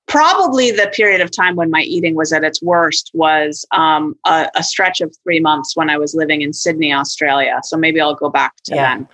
probably 0.08 0.72
the 0.72 0.92
period 0.94 1.22
of 1.22 1.30
time 1.32 1.56
when 1.56 1.70
my 1.70 1.82
eating 1.82 2.16
was 2.16 2.32
at 2.34 2.44
its 2.44 2.62
worst 2.62 3.12
was 3.14 3.66
um, 3.72 4.16
a, 4.26 4.50
a, 4.56 4.64
stretch 4.64 5.02
of 5.02 5.14
three 5.24 5.40
months 5.40 5.76
when 5.76 5.90
I 5.90 5.98
was 5.98 6.16
living 6.16 6.42
in 6.42 6.54
Sydney, 6.54 6.94
Australia. 6.94 7.60
So 7.64 7.78
maybe 7.78 8.00
I'll 8.00 8.16
go 8.16 8.30
back 8.30 8.54
to 8.66 8.76
yeah. 8.76 8.96
then. 8.96 9.08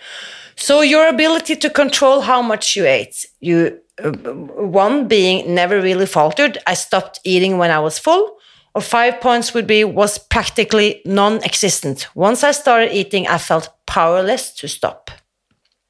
So 0.56 0.82
your 0.82 1.08
ability 1.08 1.56
to 1.58 1.70
control 1.70 2.22
how 2.22 2.42
much 2.42 2.76
you 2.76 2.86
ate, 2.86 3.26
you 3.40 3.80
uh, 4.04 4.12
one 4.12 5.08
being 5.08 5.54
never 5.54 5.82
really 5.82 6.06
faltered. 6.06 6.58
I 6.68 6.76
stopped 6.76 7.20
eating 7.24 7.58
when 7.58 7.72
I 7.72 7.80
was 7.80 7.98
full. 8.00 8.38
Or 8.76 8.82
five 8.82 9.22
points 9.22 9.54
would 9.54 9.68
be 9.68 9.84
was 9.84 10.18
practically 10.18 11.02
non-existent. 11.06 12.08
Once 12.16 12.44
I 12.44 12.52
started 12.52 12.92
eating, 12.94 13.28
I 13.28 13.38
felt 13.38 13.70
powerless 13.86 14.52
to 14.56 14.68
stop. 14.68 15.12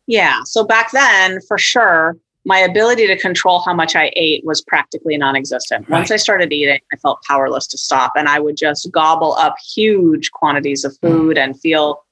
Yeah. 0.06 0.42
So 0.44 0.66
back 0.66 0.92
then, 0.92 1.40
for 1.48 1.58
sure, 1.58 2.18
my 2.46 2.60
ability 2.60 3.08
to 3.08 3.18
control 3.18 3.62
how 3.62 3.74
much 3.74 3.96
I 3.96 4.12
ate 4.16 4.46
was 4.46 4.62
practically 4.62 5.18
non 5.18 5.36
existent. 5.36 5.88
Right. 5.88 6.00
Once 6.00 6.12
I 6.12 6.18
started 6.18 6.52
eating, 6.52 6.80
I 6.92 6.98
felt 6.98 7.22
powerless 7.28 7.68
to 7.68 7.78
stop 7.78 8.14
and 8.16 8.28
I 8.28 8.40
would 8.40 8.58
just 8.58 8.92
gobble 8.92 9.34
up 9.34 9.56
huge 9.76 10.32
quantities 10.32 10.84
of 10.84 10.98
food 11.02 11.38
and 11.38 11.60
feel 11.60 12.04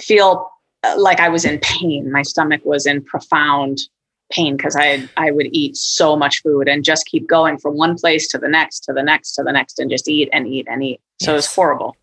feel 0.00 0.50
uh, 0.82 0.94
like 0.98 1.20
I 1.20 1.28
was 1.28 1.44
in 1.44 1.58
pain. 1.60 2.12
My 2.12 2.22
stomach 2.22 2.60
was 2.64 2.86
in 2.86 3.02
profound 3.02 3.80
pain 4.30 4.56
because 4.56 4.76
I 4.76 5.08
I 5.16 5.30
would 5.30 5.48
eat 5.52 5.76
so 5.76 6.16
much 6.16 6.42
food 6.42 6.68
and 6.68 6.84
just 6.84 7.06
keep 7.06 7.28
going 7.28 7.58
from 7.58 7.76
one 7.76 7.96
place 7.96 8.28
to 8.28 8.38
the 8.38 8.48
next 8.48 8.80
to 8.80 8.92
the 8.92 9.02
next 9.02 9.32
to 9.34 9.42
the 9.42 9.52
next 9.52 9.78
and 9.78 9.90
just 9.90 10.08
eat 10.08 10.28
and 10.32 10.46
eat 10.46 10.66
and 10.68 10.82
eat. 10.82 11.00
So 11.20 11.26
yes. 11.26 11.32
it 11.32 11.34
was 11.34 11.54
horrible. 11.54 11.96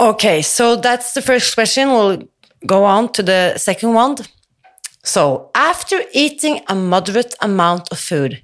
Okay, 0.00 0.42
so 0.42 0.76
that's 0.76 1.14
the 1.14 1.22
first 1.22 1.54
question. 1.54 1.88
We'll 1.88 2.28
go 2.66 2.84
on 2.84 3.12
to 3.12 3.22
the 3.22 3.56
second 3.58 3.94
one. 3.94 4.16
So, 5.04 5.50
after 5.54 6.00
eating 6.12 6.62
a 6.68 6.74
moderate 6.74 7.34
amount 7.40 7.92
of 7.92 7.98
food, 7.98 8.42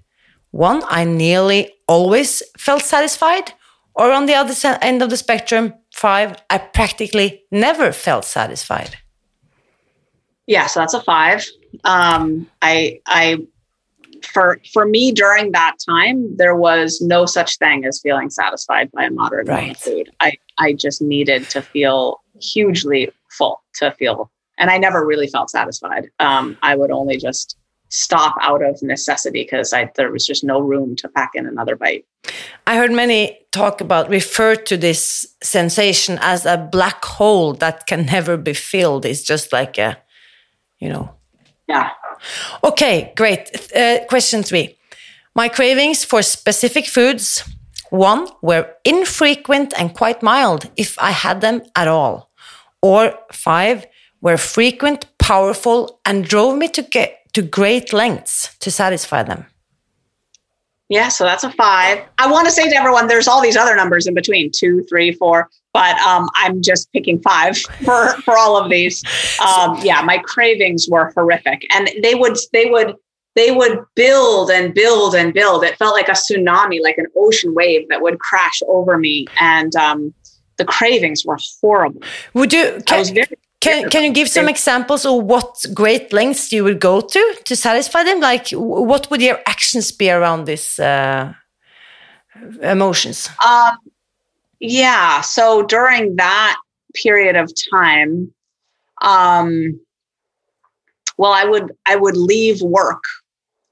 one, 0.50 0.83
I 0.88 1.04
nearly 1.04 1.73
always 1.88 2.42
felt 2.59 2.83
satisfied, 2.83 3.52
or 3.95 4.12
on 4.12 4.26
the 4.26 4.35
other 4.35 4.54
end 4.83 5.02
of 5.02 5.11
the 5.11 5.16
spectrum, 5.16 5.75
five, 5.95 6.37
I 6.50 6.59
practically 6.59 7.45
never 7.50 7.92
felt 7.92 8.25
satisfied. 8.25 8.99
Yeah, 10.47 10.66
so 10.66 10.80
that's 10.80 10.95
a 10.95 11.02
five. 11.02 11.47
Um, 11.85 12.49
I, 12.62 13.00
I, 13.07 13.39
for 14.23 14.61
for 14.73 14.87
me 14.87 15.12
during 15.12 15.53
that 15.53 15.77
time, 15.85 16.37
there 16.37 16.55
was 16.55 17.00
no 17.00 17.27
such 17.27 17.57
thing 17.59 17.85
as 17.85 18.00
feeling 18.00 18.31
satisfied 18.31 18.91
by 18.93 19.05
a 19.05 19.11
moderate 19.11 19.49
right. 19.49 19.62
amount 19.62 19.77
of 19.77 19.83
food. 19.83 20.11
I, 20.21 20.33
I 20.59 20.73
just 20.75 21.00
needed 21.00 21.49
to 21.50 21.62
feel 21.62 22.21
hugely 22.39 23.11
full 23.31 23.62
to 23.75 23.93
feel 23.93 24.31
and 24.61 24.71
I 24.71 24.79
never 24.79 25.05
really 25.05 25.27
felt 25.27 25.50
satisfied. 25.50 26.11
Um, 26.21 26.57
I 26.62 26.77
would 26.77 26.93
only 26.93 27.17
just 27.17 27.57
stop 27.89 28.37
out 28.41 28.62
of 28.62 28.81
necessity 28.83 29.43
because 29.43 29.73
I 29.73 29.91
there 29.97 30.12
was 30.12 30.25
just 30.25 30.45
no 30.45 30.61
room 30.61 30.95
to 30.97 31.09
pack 31.09 31.33
in 31.35 31.47
another 31.47 31.75
bite. 31.75 32.05
I 32.67 32.77
heard 32.77 32.93
many 32.93 33.39
talk 33.50 33.81
about 33.81 34.09
refer 34.09 34.55
to 34.55 34.77
this 34.77 35.27
sensation 35.43 36.19
as 36.21 36.47
a 36.47 36.57
black 36.57 37.05
hole 37.05 37.55
that 37.55 37.87
can 37.89 38.07
never 38.07 38.37
be 38.37 38.53
filled. 38.53 39.05
It's 39.05 39.23
just 39.23 39.53
like 39.53 39.79
a, 39.79 39.99
you 40.79 40.89
know. 40.89 41.17
Yeah. 41.71 41.91
Okay, 42.65 43.12
great. 43.17 43.49
Uh, 43.75 44.05
question 44.09 44.43
three. 44.43 44.77
My 45.35 45.49
cravings 45.49 46.05
for 46.05 46.23
specific 46.23 46.87
foods, 46.87 47.45
one, 47.91 48.27
were 48.43 48.67
infrequent 48.85 49.73
and 49.79 49.95
quite 49.95 50.23
mild 50.23 50.69
if 50.77 50.99
I 50.99 51.12
had 51.12 51.41
them 51.41 51.62
at 51.77 51.87
all. 51.87 52.31
Or 52.83 53.15
five, 53.33 53.87
were 54.21 54.37
frequent, 54.37 55.07
powerful, 55.19 56.00
and 56.05 56.25
drove 56.25 56.57
me 56.59 56.69
to 56.69 56.83
get 56.83 57.19
to 57.35 57.43
great 57.43 57.93
lengths 57.93 58.57
to 58.59 58.71
satisfy 58.71 59.23
them. 59.23 59.47
Yeah, 60.91 61.07
so 61.07 61.23
that's 61.23 61.45
a 61.45 61.53
five. 61.53 62.05
I 62.19 62.31
want 62.31 62.47
to 62.47 62.53
say 62.53 62.69
to 62.69 62.77
everyone, 62.77 63.07
there's 63.07 63.29
all 63.29 63.41
these 63.41 63.57
other 63.57 63.77
numbers 63.77 64.09
in 64.09 64.15
between 64.15 64.51
two, 64.53 64.83
three, 64.89 65.13
four, 65.13 65.49
but 65.73 65.97
um, 66.01 66.29
I'm 66.35 66.61
just 66.61 66.93
picking 66.93 67.23
five 67.23 67.57
for 67.85 68.09
for 68.23 68.37
all 68.37 68.61
of 68.61 68.69
these. 68.69 69.03
Um, 69.41 69.79
yeah, 69.83 70.03
my 70.03 70.19
cravings 70.19 70.89
were 70.91 71.13
horrific, 71.15 71.65
and 71.73 71.89
they 72.03 72.17
would 72.17 72.37
they 72.53 72.67
would 72.67 72.97
they 73.37 73.53
would 73.53 73.85
build 73.95 74.51
and 74.51 74.75
build 74.75 75.15
and 75.15 75.33
build. 75.33 75.63
It 75.63 75.77
felt 75.77 75.95
like 75.95 76.09
a 76.09 76.13
tsunami, 76.13 76.83
like 76.83 76.99
an 76.99 77.07
ocean 77.17 77.55
wave 77.55 77.89
that 77.89 78.03
would 78.03 78.19
crash 78.19 78.61
over 78.67 78.99
me, 78.99 79.27
and 79.39 79.75
um, 79.77 80.13
the 80.57 80.65
cravings 80.65 81.25
were 81.25 81.39
horrible. 81.61 82.03
Would 82.35 82.53
you? 82.53 82.83
Can, 82.85 82.97
I 82.97 82.99
was 82.99 83.11
very 83.11 83.39
can, 83.61 83.90
can 83.90 84.05
you 84.05 84.12
give 84.12 84.29
some 84.29 84.49
examples 84.49 85.05
of 85.05 85.25
what 85.25 85.64
great 85.75 86.12
lengths 86.12 86.50
you 86.50 86.64
would 86.64 86.81
go 86.81 87.00
to 87.00 87.37
to 87.45 87.57
satisfy 87.57 88.02
them? 88.02 88.21
Like, 88.21 88.50
what 88.52 89.11
would 89.11 89.21
your 89.21 89.38
actions 89.47 89.93
be 89.93 90.11
around 90.11 90.47
these 90.47 90.79
uh, 90.79 91.35
emotions? 92.62 93.29
Um, 93.47 93.76
yeah. 94.61 95.21
So 95.21 95.62
during 95.62 96.17
that 96.17 96.57
period 96.95 97.37
of 97.37 97.52
time, 97.71 98.33
um, 99.02 99.79
well, 101.19 101.33
I 101.33 101.45
would 101.45 101.73
I 101.87 101.97
would 101.97 102.17
leave 102.17 102.62
work. 102.62 103.05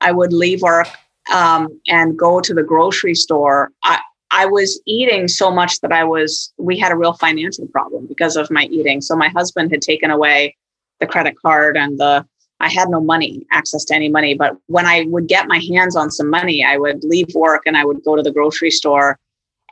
I 0.03 0.13
would 0.13 0.33
leave 0.35 0.61
work 0.61 0.89
um, 1.33 1.81
and 1.89 2.19
go 2.19 2.41
to 2.41 2.53
the 2.53 2.63
grocery 2.63 3.15
store. 3.15 3.71
I, 3.85 4.01
I 4.39 4.47
was 4.47 4.81
eating 4.87 5.27
so 5.27 5.51
much 5.51 5.81
that 5.81 5.91
I 5.91 6.05
was, 6.05 6.53
we 6.59 6.79
had 6.79 6.93
a 6.93 6.97
real 6.97 7.15
financial 7.15 7.67
problem 7.67 8.07
because 8.07 8.37
of 8.37 8.53
my 8.53 8.67
eating. 8.71 9.01
So 9.01 9.17
my 9.17 9.31
husband 9.31 9.73
had 9.73 9.83
taken 9.83 10.13
away 10.13 10.57
the 11.01 11.09
credit 11.09 11.35
card 11.43 11.77
and 11.77 11.99
the, 11.99 12.25
I 12.61 12.69
had 12.69 12.89
no 12.89 13.01
money, 13.01 13.45
access 13.51 13.85
to 13.87 13.97
any 13.97 14.09
money. 14.09 14.35
But 14.35 14.57
when 14.67 14.87
I 14.87 15.07
would 15.09 15.27
get 15.27 15.49
my 15.49 15.59
hands 15.59 15.97
on 15.97 16.13
some 16.13 16.31
money, 16.31 16.65
I 16.65 16.77
would 16.77 17.03
leave 17.03 17.35
work 17.35 17.63
and 17.67 17.77
I 17.77 17.85
would 17.85 18.05
go 18.05 18.15
to 18.15 18.23
the 18.23 18.31
grocery 18.31 18.71
store. 18.71 19.19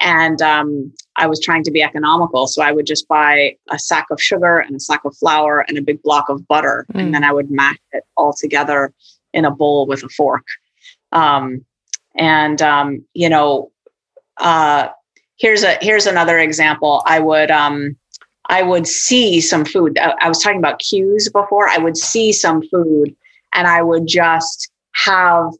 And 0.01 0.43
um, 0.43 0.93
I 1.15 1.29
was 1.29 1.41
trying 1.41 1.63
to 1.63 1.71
be 1.71 1.83
economical. 1.83 2.49
So 2.49 2.61
I 2.61 2.73
would 2.73 2.87
just 2.87 3.07
buy 3.07 3.57
a 3.71 3.79
sack 3.79 4.07
of 4.11 4.21
sugar 4.21 4.59
and 4.59 4.75
a 4.75 4.81
sack 4.81 5.05
of 5.05 5.17
flour 5.17 5.65
and 5.69 5.79
a 5.79 5.83
big 5.83 6.03
block 6.03 6.29
of 6.29 6.47
butter. 6.49 6.87
Mm. 6.93 7.01
And 7.01 7.15
then 7.15 7.23
I 7.23 7.33
would 7.33 7.53
mash 7.53 7.79
it 7.93 8.03
all 8.17 8.33
together 8.33 8.93
in 9.33 9.45
a 9.45 9.51
bowl 9.53 9.87
with 9.87 10.03
a 10.03 10.09
fork. 10.09 10.47
Um, 11.13 11.65
and, 12.17 12.61
um, 12.63 13.05
you 13.15 13.29
know, 13.29 13.71
uh, 14.39 14.89
here's 15.39 15.63
a 15.63 15.79
here's 15.81 16.07
another 16.07 16.39
example. 16.39 17.03
I 17.07 17.21
would 17.21 17.51
um, 17.51 17.97
I 18.49 18.63
would 18.63 18.87
see 18.87 19.41
some 19.41 19.65
food. 19.65 19.99
I, 19.99 20.15
I 20.21 20.29
was 20.29 20.43
talking 20.43 20.59
about 20.59 20.79
cues 20.79 21.29
before. 21.29 21.69
I 21.69 21.79
would 21.79 21.97
see 21.97 22.33
some 22.33 22.63
food, 22.69 23.15
and 23.53 23.67
I 23.67 23.83
would 23.83 24.07
just 24.07 24.71
have 24.93 25.51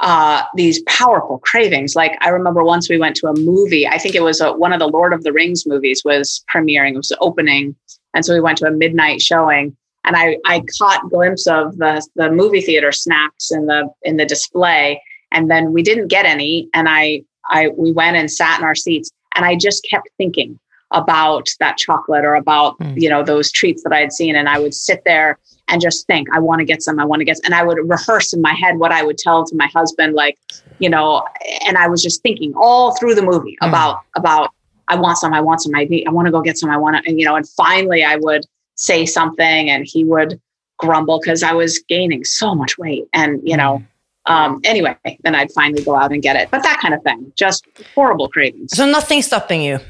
uh, 0.00 0.42
these 0.54 0.82
powerful 0.82 1.38
cravings. 1.38 1.94
Like 1.94 2.16
I 2.20 2.28
remember 2.28 2.64
once 2.64 2.88
we 2.88 2.98
went 2.98 3.16
to 3.16 3.28
a 3.28 3.38
movie. 3.38 3.86
I 3.86 3.98
think 3.98 4.14
it 4.14 4.22
was 4.22 4.40
a, 4.40 4.52
one 4.52 4.72
of 4.72 4.80
the 4.80 4.88
Lord 4.88 5.12
of 5.12 5.22
the 5.22 5.32
Rings 5.32 5.66
movies 5.66 6.02
was 6.04 6.44
premiering. 6.52 6.94
It 6.94 6.98
was 6.98 7.12
opening, 7.20 7.76
and 8.14 8.24
so 8.24 8.34
we 8.34 8.40
went 8.40 8.58
to 8.58 8.66
a 8.66 8.72
midnight 8.72 9.20
showing. 9.20 9.76
And 10.06 10.16
I, 10.16 10.36
I 10.44 10.62
caught 10.78 11.08
glimpse 11.10 11.46
of 11.46 11.78
the 11.78 12.06
the 12.16 12.30
movie 12.30 12.60
theater 12.60 12.92
snacks 12.92 13.50
in 13.50 13.66
the 13.66 13.88
in 14.02 14.16
the 14.16 14.26
display, 14.26 15.02
and 15.32 15.50
then 15.50 15.72
we 15.72 15.82
didn't 15.82 16.08
get 16.08 16.26
any. 16.26 16.68
And 16.74 16.88
I 16.88 17.22
I 17.50 17.68
we 17.68 17.92
went 17.92 18.16
and 18.16 18.30
sat 18.30 18.58
in 18.58 18.64
our 18.64 18.74
seats 18.74 19.10
and 19.34 19.44
I 19.44 19.56
just 19.56 19.86
kept 19.88 20.08
thinking 20.16 20.58
about 20.90 21.48
that 21.60 21.76
chocolate 21.76 22.24
or 22.24 22.34
about 22.34 22.78
mm. 22.78 23.00
you 23.00 23.08
know 23.08 23.22
those 23.22 23.50
treats 23.50 23.82
that 23.82 23.92
I 23.92 24.00
had 24.00 24.12
seen 24.12 24.36
and 24.36 24.48
I 24.48 24.58
would 24.58 24.74
sit 24.74 25.02
there 25.04 25.38
and 25.68 25.80
just 25.80 26.06
think 26.06 26.28
I 26.32 26.38
want 26.38 26.60
to 26.60 26.64
get 26.64 26.82
some 26.82 26.98
I 27.00 27.04
want 27.04 27.20
to 27.20 27.24
get 27.24 27.36
some. 27.36 27.46
and 27.46 27.54
I 27.54 27.64
would 27.64 27.78
rehearse 27.88 28.32
in 28.32 28.40
my 28.40 28.52
head 28.52 28.78
what 28.78 28.92
I 28.92 29.02
would 29.02 29.18
tell 29.18 29.44
to 29.44 29.56
my 29.56 29.66
husband 29.74 30.14
like 30.14 30.38
you 30.78 30.88
know 30.88 31.26
and 31.66 31.76
I 31.76 31.88
was 31.88 32.02
just 32.02 32.22
thinking 32.22 32.52
all 32.56 32.96
through 32.96 33.14
the 33.14 33.22
movie 33.22 33.56
mm. 33.60 33.68
about 33.68 34.02
about 34.16 34.50
I 34.88 34.96
want 34.96 35.18
some 35.18 35.34
I 35.34 35.40
want 35.40 35.62
some 35.62 35.74
I 35.74 35.88
I 36.06 36.10
want 36.10 36.26
to 36.26 36.32
go 36.32 36.40
get 36.40 36.58
some 36.58 36.70
I 36.70 36.76
want 36.76 36.96
to 36.96 37.10
and 37.10 37.18
you 37.18 37.26
know 37.26 37.36
and 37.36 37.48
finally 37.48 38.04
I 38.04 38.16
would 38.16 38.44
say 38.76 39.06
something 39.06 39.70
and 39.70 39.84
he 39.86 40.04
would 40.04 40.40
grumble 40.78 41.20
because 41.20 41.42
I 41.42 41.52
was 41.52 41.78
gaining 41.88 42.24
so 42.24 42.54
much 42.54 42.78
weight 42.78 43.04
and 43.12 43.40
you 43.42 43.56
know 43.56 43.78
mm 43.78 43.86
um, 44.26 44.60
anyway, 44.64 44.96
then 45.22 45.34
I'd 45.34 45.52
finally 45.52 45.84
go 45.84 45.94
out 45.96 46.12
and 46.12 46.22
get 46.22 46.36
it. 46.36 46.50
But 46.50 46.62
that 46.62 46.78
kind 46.80 46.94
of 46.94 47.02
thing, 47.02 47.32
just 47.36 47.66
horrible 47.94 48.28
cravings. 48.28 48.76
So 48.76 48.86
nothing 48.86 49.22
stopping 49.22 49.62
you 49.62 49.80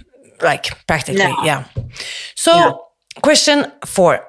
like 0.40 0.86
practically, 0.86 1.24
No. 1.24 1.36
yeah. 1.44 1.64
So, 2.34 2.86
question 3.22 3.70
four. 3.86 4.26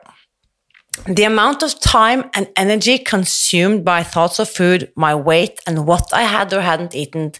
The 1.07 1.23
amount 1.23 1.61
of 1.61 1.77
time 1.81 2.29
and 2.35 2.47
energy 2.55 2.97
consumed 2.97 3.83
by 3.83 4.01
thoughts 4.03 4.39
of 4.39 4.47
food, 4.49 4.91
my 4.95 5.13
weight, 5.13 5.59
and 5.67 5.85
what 5.85 6.13
I 6.13 6.23
had 6.23 6.53
or 6.53 6.61
hadn't 6.61 6.95
eaten 6.95 7.33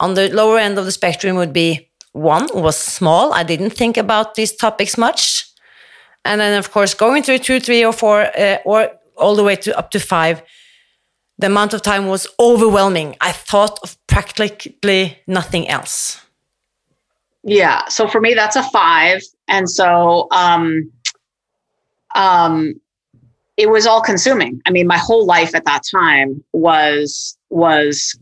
on 0.00 0.14
the 0.14 0.28
lower 0.30 0.58
end 0.58 0.78
of 0.78 0.84
the 0.84 0.92
spectrum 0.92 1.36
would 1.36 1.52
be 1.52 1.90
one 2.12 2.48
was 2.54 2.76
small. 2.76 3.32
I 3.32 3.44
didn't 3.44 3.70
think 3.70 3.96
about 3.96 4.34
these 4.34 4.52
topics 4.56 4.98
much. 4.98 5.44
And 6.24 6.40
then, 6.40 6.58
of 6.58 6.72
course, 6.72 6.92
going 6.94 7.22
through 7.22 7.38
two, 7.38 7.60
three, 7.60 7.84
or 7.84 7.92
four, 7.92 8.22
uh, 8.36 8.58
or 8.64 8.90
all 9.16 9.36
the 9.36 9.44
way 9.44 9.54
to 9.56 9.78
up 9.78 9.90
to 9.92 10.00
five, 10.00 10.42
the 11.38 11.46
amount 11.46 11.72
of 11.72 11.82
time 11.82 12.06
was 12.06 12.26
overwhelming. 12.40 13.16
I 13.20 13.32
thought 13.32 13.78
of 13.82 13.96
practically 14.06 15.18
nothing 15.26 15.68
else. 15.68 16.20
Yeah. 17.44 17.86
So 17.88 18.08
for 18.08 18.20
me, 18.20 18.34
that's 18.34 18.56
a 18.56 18.62
five. 18.70 19.22
And 19.46 19.70
so 19.70 20.26
um, 20.32 20.90
um, 22.14 22.80
it 23.56 23.70
was 23.70 23.86
all 23.86 24.02
consuming. 24.02 24.60
I 24.66 24.70
mean, 24.70 24.86
my 24.86 24.98
whole 24.98 25.24
life 25.24 25.54
at 25.54 25.64
that 25.64 25.82
time 25.90 26.42
was 26.52 27.36
was 27.50 28.18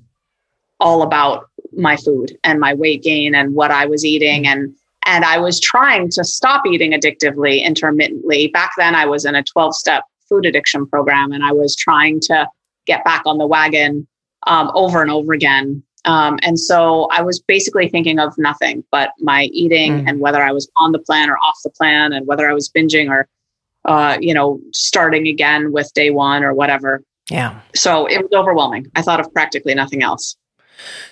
all 0.79 1.03
about 1.03 1.49
my 1.73 1.97
food 1.97 2.39
and 2.45 2.61
my 2.61 2.75
weight 2.75 3.03
gain 3.03 3.35
and 3.35 3.55
what 3.55 3.71
I 3.71 3.87
was 3.87 4.05
eating 4.05 4.47
and 4.47 4.75
and 5.07 5.25
I 5.25 5.39
was 5.39 5.61
trying 5.61 6.11
to 6.11 6.25
stop 6.25 6.67
eating 6.67 6.91
addictively 6.91 7.63
intermittently. 7.63 8.49
Back 8.49 8.73
then 8.77 8.95
I 8.95 9.07
was 9.07 9.25
in 9.25 9.37
a 9.37 9.45
12-step 9.45 10.03
food 10.29 10.45
addiction 10.47 10.85
program 10.85 11.31
and 11.31 11.45
I 11.45 11.53
was 11.53 11.77
trying 11.77 12.19
to 12.23 12.49
get 12.87 13.05
back 13.05 13.23
on 13.27 13.39
the 13.39 13.47
wagon 13.47 14.07
um, 14.47 14.71
over 14.75 15.03
and 15.03 15.11
over 15.11 15.33
again. 15.33 15.83
Um, 16.05 16.39
and 16.43 16.59
so 16.59 17.09
I 17.11 17.23
was 17.23 17.41
basically 17.41 17.89
thinking 17.89 18.19
of 18.21 18.33
nothing 18.39 18.85
but 18.93 19.11
my 19.19 19.45
eating 19.53 20.05
Mm. 20.05 20.09
and 20.09 20.21
whether 20.21 20.43
I 20.43 20.53
was 20.53 20.71
on 20.77 20.93
the 20.93 21.01
plan 21.01 21.29
or 21.29 21.37
off 21.39 21.57
the 21.65 21.71
plan 21.71 22.13
and 22.13 22.27
whether 22.29 22.49
I 22.49 22.53
was 22.53 22.71
binging 22.71 23.11
or, 23.11 23.29
uh, 23.87 24.17
you 24.21 24.33
know, 24.33 24.61
starting 24.73 25.27
again 25.27 25.73
with 25.73 25.93
day 25.95 26.11
one 26.11 26.45
or 26.45 26.55
whatever. 26.55 27.03
Yeah. 27.29 27.59
So 27.75 28.07
it 28.07 28.23
was 28.23 28.31
overwhelming. 28.33 28.87
I 28.95 29.03
thought 29.03 29.19
of 29.19 29.33
practically 29.33 29.75
nothing 29.75 30.03
else. 30.03 30.37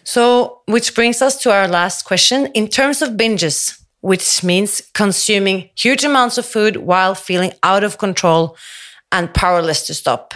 So, 0.05 0.61
which 0.67 0.95
brings 0.95 1.23
us 1.23 1.41
to 1.43 1.51
our 1.51 1.67
last 1.67 2.05
question. 2.05 2.47
In 2.55 2.69
terms 2.69 3.03
of 3.03 3.11
binges, 3.11 3.81
which 4.01 4.45
means 4.45 4.83
consuming 4.93 5.71
huge 5.75 6.05
amounts 6.05 6.37
of 6.39 6.45
food 6.47 6.77
while 6.77 7.15
feeling 7.15 7.53
out 7.63 7.83
of 7.83 7.97
control 7.99 8.57
and 9.11 9.33
powerless 9.33 9.87
to 9.87 9.95
stop. 9.95 10.35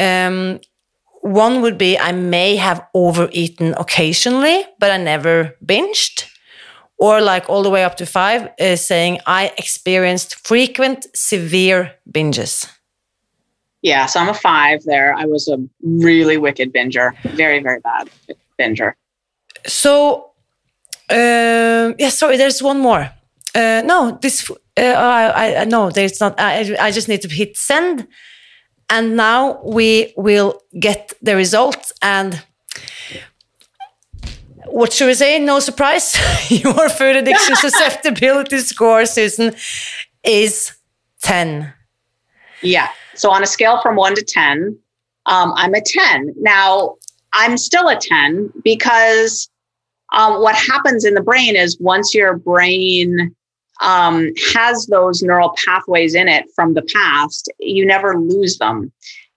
Um, 0.00 0.60
one 1.22 1.60
would 1.62 1.76
be 1.76 1.98
I 1.98 2.12
may 2.12 2.56
have 2.56 2.80
overeaten 2.94 3.74
occasionally, 3.74 4.64
but 4.78 4.90
I 4.90 4.96
never 4.96 5.54
binged. 5.64 6.26
Or, 6.96 7.20
like 7.20 7.48
all 7.48 7.62
the 7.62 7.70
way 7.70 7.84
up 7.84 7.96
to 7.96 8.06
five, 8.06 8.50
uh, 8.60 8.76
saying 8.76 9.20
I 9.26 9.52
experienced 9.56 10.46
frequent 10.46 11.06
severe 11.14 11.94
binges. 12.10 12.70
Yeah. 13.82 14.06
So 14.06 14.20
I'm 14.20 14.28
a 14.28 14.34
five 14.34 14.82
there. 14.84 15.14
I 15.14 15.24
was 15.24 15.48
a 15.48 15.56
really 15.82 16.36
wicked 16.36 16.72
binger, 16.74 17.12
very, 17.22 17.62
very 17.62 17.80
bad 17.80 18.10
binger. 18.58 18.92
So, 19.66 20.32
um 21.08 21.94
yeah, 21.98 22.10
sorry, 22.10 22.36
there's 22.36 22.62
one 22.62 22.80
more. 22.80 23.10
Uh, 23.54 23.82
no, 23.84 24.18
this, 24.20 24.50
uh, 24.76 24.82
I, 24.82 25.62
I, 25.62 25.64
no, 25.64 25.90
there's 25.90 26.20
not. 26.20 26.38
I, 26.38 26.76
I 26.78 26.90
just 26.92 27.08
need 27.08 27.22
to 27.22 27.28
hit 27.28 27.56
send. 27.56 28.06
And 28.90 29.16
now 29.16 29.62
we 29.62 30.12
will 30.16 30.60
get 30.78 31.12
the 31.22 31.36
results. 31.36 31.92
And 32.02 32.42
what 34.66 34.92
should 34.92 35.06
we 35.06 35.14
say? 35.14 35.38
No 35.38 35.60
surprise. 35.60 36.16
Your 36.50 36.88
food 36.88 37.16
addiction 37.16 37.56
susceptibility 37.64 38.58
score, 38.58 39.06
Susan, 39.06 39.54
is 40.24 40.72
10. 41.22 41.72
Yeah. 42.62 42.88
So 43.14 43.30
on 43.30 43.42
a 43.42 43.46
scale 43.46 43.80
from 43.80 43.96
one 43.96 44.14
to 44.16 44.22
10, 44.22 44.76
um, 45.26 45.52
I'm 45.56 45.74
a 45.74 45.80
10. 45.80 46.34
Now, 46.38 46.96
I'm 47.32 47.56
still 47.56 47.88
a 47.88 47.96
10 47.96 48.52
because 48.64 49.48
um, 50.12 50.40
what 50.40 50.56
happens 50.56 51.04
in 51.04 51.14
the 51.14 51.20
brain 51.20 51.54
is 51.54 51.78
once 51.78 52.14
your 52.14 52.36
brain 52.36 53.34
um, 53.80 54.30
has 54.52 54.86
those 54.86 55.22
neural 55.22 55.54
pathways 55.64 56.14
in 56.14 56.28
it 56.28 56.46
from 56.54 56.74
the 56.74 56.82
past, 56.82 57.50
you 57.58 57.84
never 57.86 58.18
lose 58.18 58.58
them. 58.58 58.92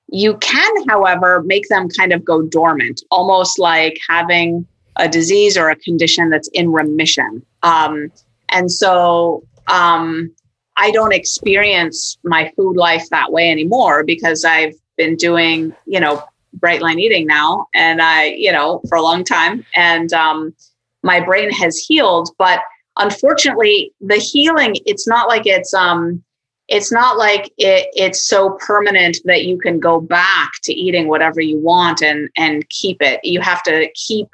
You 0.10 0.38
can, 0.38 0.88
however, 0.88 1.42
make 1.44 1.68
them 1.70 1.88
kind 1.90 2.14
of 2.14 2.24
go 2.24 2.42
dormant, 2.42 3.02
almost 3.10 3.58
like 3.58 4.00
having 4.08 4.68
a 4.98 5.08
disease 5.10 5.58
or 5.58 5.70
a 5.70 5.76
condition 5.78 6.30
that's 6.30 6.50
in 6.50 6.72
remission. 6.72 7.44
Um, 7.64 8.12
and 8.50 8.72
so 8.72 9.44
um, 9.68 10.32
I 10.78 10.92
don't 10.92 11.14
experience 11.14 12.18
my 12.24 12.52
food 12.56 12.76
life 12.76 13.10
that 13.10 13.32
way 13.32 13.50
anymore 13.50 14.04
because 14.04 14.46
I've 14.46 14.76
been 14.98 15.16
doing, 15.16 15.74
you 15.86 16.00
know, 16.00 16.24
bright 16.54 16.82
line 16.82 17.00
eating 17.00 17.26
now 17.26 17.68
and 17.74 18.02
I, 18.02 18.26
you 18.26 18.52
know, 18.52 18.82
for 18.88 18.96
a 18.96 19.02
long 19.02 19.24
time. 19.24 19.66
And 19.76 20.14
um, 20.14 20.54
my 21.02 21.20
brain 21.20 21.50
has 21.52 21.78
healed. 21.78 22.30
But 22.38 22.60
unfortunately, 22.98 23.94
the 24.02 24.16
healing, 24.16 24.76
it's 24.86 25.08
not 25.08 25.28
like 25.28 25.46
it's 25.46 25.74
um 25.74 26.24
it's 26.70 26.92
not 26.92 27.18
like 27.18 27.48
it, 27.58 27.88
it's 27.94 28.26
so 28.26 28.58
permanent 28.66 29.18
that 29.26 29.44
you 29.44 29.58
can 29.58 29.80
go 29.80 30.00
back 30.00 30.52
to 30.64 30.74
eating 30.74 31.08
whatever 31.08 31.42
you 31.42 31.60
want 31.60 32.02
and 32.02 32.30
and 32.38 32.68
keep 32.70 33.02
it. 33.02 33.20
You 33.24 33.42
have 33.42 33.64
to 33.64 33.90
keep 33.96 34.28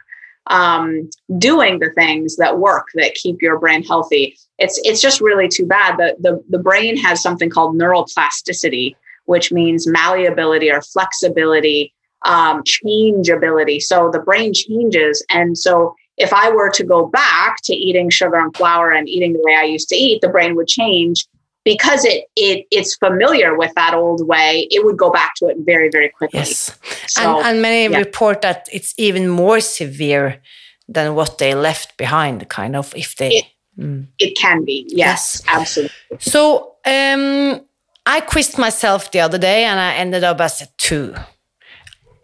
um, 0.47 1.09
doing 1.37 1.79
the 1.79 1.91
things 1.91 2.35
that 2.37 2.59
work 2.59 2.87
that 2.95 3.13
keep 3.15 3.41
your 3.41 3.59
brain 3.59 3.83
healthy. 3.83 4.37
It's 4.57 4.79
it's 4.83 5.01
just 5.01 5.21
really 5.21 5.47
too 5.47 5.65
bad 5.65 5.97
that 5.97 6.21
the 6.21 6.43
the 6.49 6.59
brain 6.59 6.97
has 6.97 7.21
something 7.21 7.49
called 7.49 7.75
neuroplasticity, 7.75 8.95
which 9.25 9.51
means 9.51 9.87
malleability 9.87 10.71
or 10.71 10.81
flexibility, 10.81 11.93
um, 12.25 12.63
changeability. 12.63 13.79
So 13.79 14.09
the 14.11 14.19
brain 14.19 14.53
changes, 14.53 15.25
and 15.29 15.57
so 15.57 15.95
if 16.19 16.31
I 16.33 16.51
were 16.51 16.69
to 16.71 16.83
go 16.83 17.07
back 17.07 17.57
to 17.63 17.73
eating 17.73 18.09
sugar 18.09 18.35
and 18.35 18.55
flour 18.55 18.91
and 18.91 19.07
eating 19.09 19.33
the 19.33 19.41
way 19.41 19.55
I 19.55 19.63
used 19.63 19.89
to 19.89 19.95
eat, 19.95 20.21
the 20.21 20.29
brain 20.29 20.55
would 20.55 20.67
change 20.67 21.25
because 21.65 22.05
it 22.05 22.25
it 22.35 22.67
it's 22.71 22.95
familiar 22.95 23.57
with 23.57 23.73
that 23.75 23.93
old 23.93 24.27
way. 24.27 24.67
It 24.69 24.85
would 24.85 24.97
go 24.97 25.09
back 25.09 25.33
to 25.37 25.47
it 25.47 25.57
very 25.59 25.89
very 25.89 26.09
quickly. 26.09 26.39
Yes. 26.39 26.77
So, 27.07 27.21
and, 27.21 27.47
and 27.47 27.61
many 27.61 27.91
yeah. 27.91 27.97
report 27.97 28.41
that 28.41 28.67
it's 28.71 28.93
even 28.97 29.27
more 29.27 29.59
severe 29.61 30.41
than 30.87 31.15
what 31.15 31.37
they 31.37 31.55
left 31.55 31.97
behind, 31.97 32.47
kind 32.49 32.75
of, 32.75 32.93
if 32.95 33.15
they. 33.15 33.29
It- 33.29 33.45
Mm. 33.79 34.07
It 34.19 34.37
can 34.37 34.65
be. 34.65 34.85
Yes, 34.89 35.41
absolutely. 35.47 35.95
So 36.19 36.75
um, 36.85 37.61
I 38.05 38.19
quizzed 38.19 38.57
myself 38.57 39.11
the 39.11 39.21
other 39.21 39.37
day 39.37 39.63
and 39.63 39.79
I 39.79 39.93
ended 39.93 40.23
up 40.23 40.41
as 40.41 40.61
a 40.61 40.67
two 40.77 41.15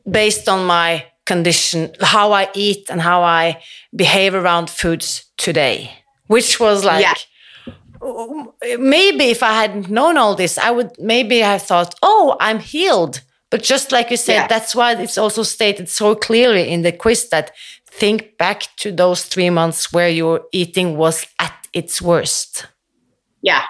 based 0.09 0.49
on 0.49 0.65
my 0.65 1.05
condition, 1.25 1.91
how 2.01 2.31
I 2.31 2.49
eat 2.53 2.89
and 2.89 3.01
how 3.01 3.23
I 3.23 3.61
behave 3.95 4.33
around 4.35 4.69
foods 4.69 5.25
today, 5.37 5.91
which 6.27 6.59
was 6.59 6.83
like. 6.85 7.01
Yeah. 7.01 7.13
Maybe 8.77 9.25
if 9.25 9.41
I 9.41 9.53
hadn't 9.53 9.89
known 9.89 10.17
all 10.17 10.35
this, 10.35 10.57
I 10.59 10.69
would 10.69 10.91
maybe 10.99 11.39
have 11.39 11.63
thought, 11.63 11.95
oh, 12.03 12.37
I'm 12.39 12.59
healed. 12.59 13.21
But 13.49 13.63
just 13.63 13.91
like 13.91 14.11
you 14.11 14.17
said, 14.17 14.33
Yeah. 14.33 14.47
that's 14.47 14.75
why 14.75 14.93
it's 14.93 15.17
also 15.17 15.43
stated 15.43 15.89
so 15.89 16.13
clearly 16.13 16.69
in 16.69 16.83
the 16.83 16.91
quiz 16.91 17.29
that 17.29 17.51
think 17.89 18.37
back 18.37 18.67
to 18.77 18.91
those 18.91 19.23
three 19.23 19.49
months 19.49 19.91
where 19.93 20.09
your 20.09 20.41
eating 20.51 20.97
was 20.97 21.25
at 21.39 21.53
its 21.73 22.01
worst. 22.01 22.67
Yeah. 23.41 23.63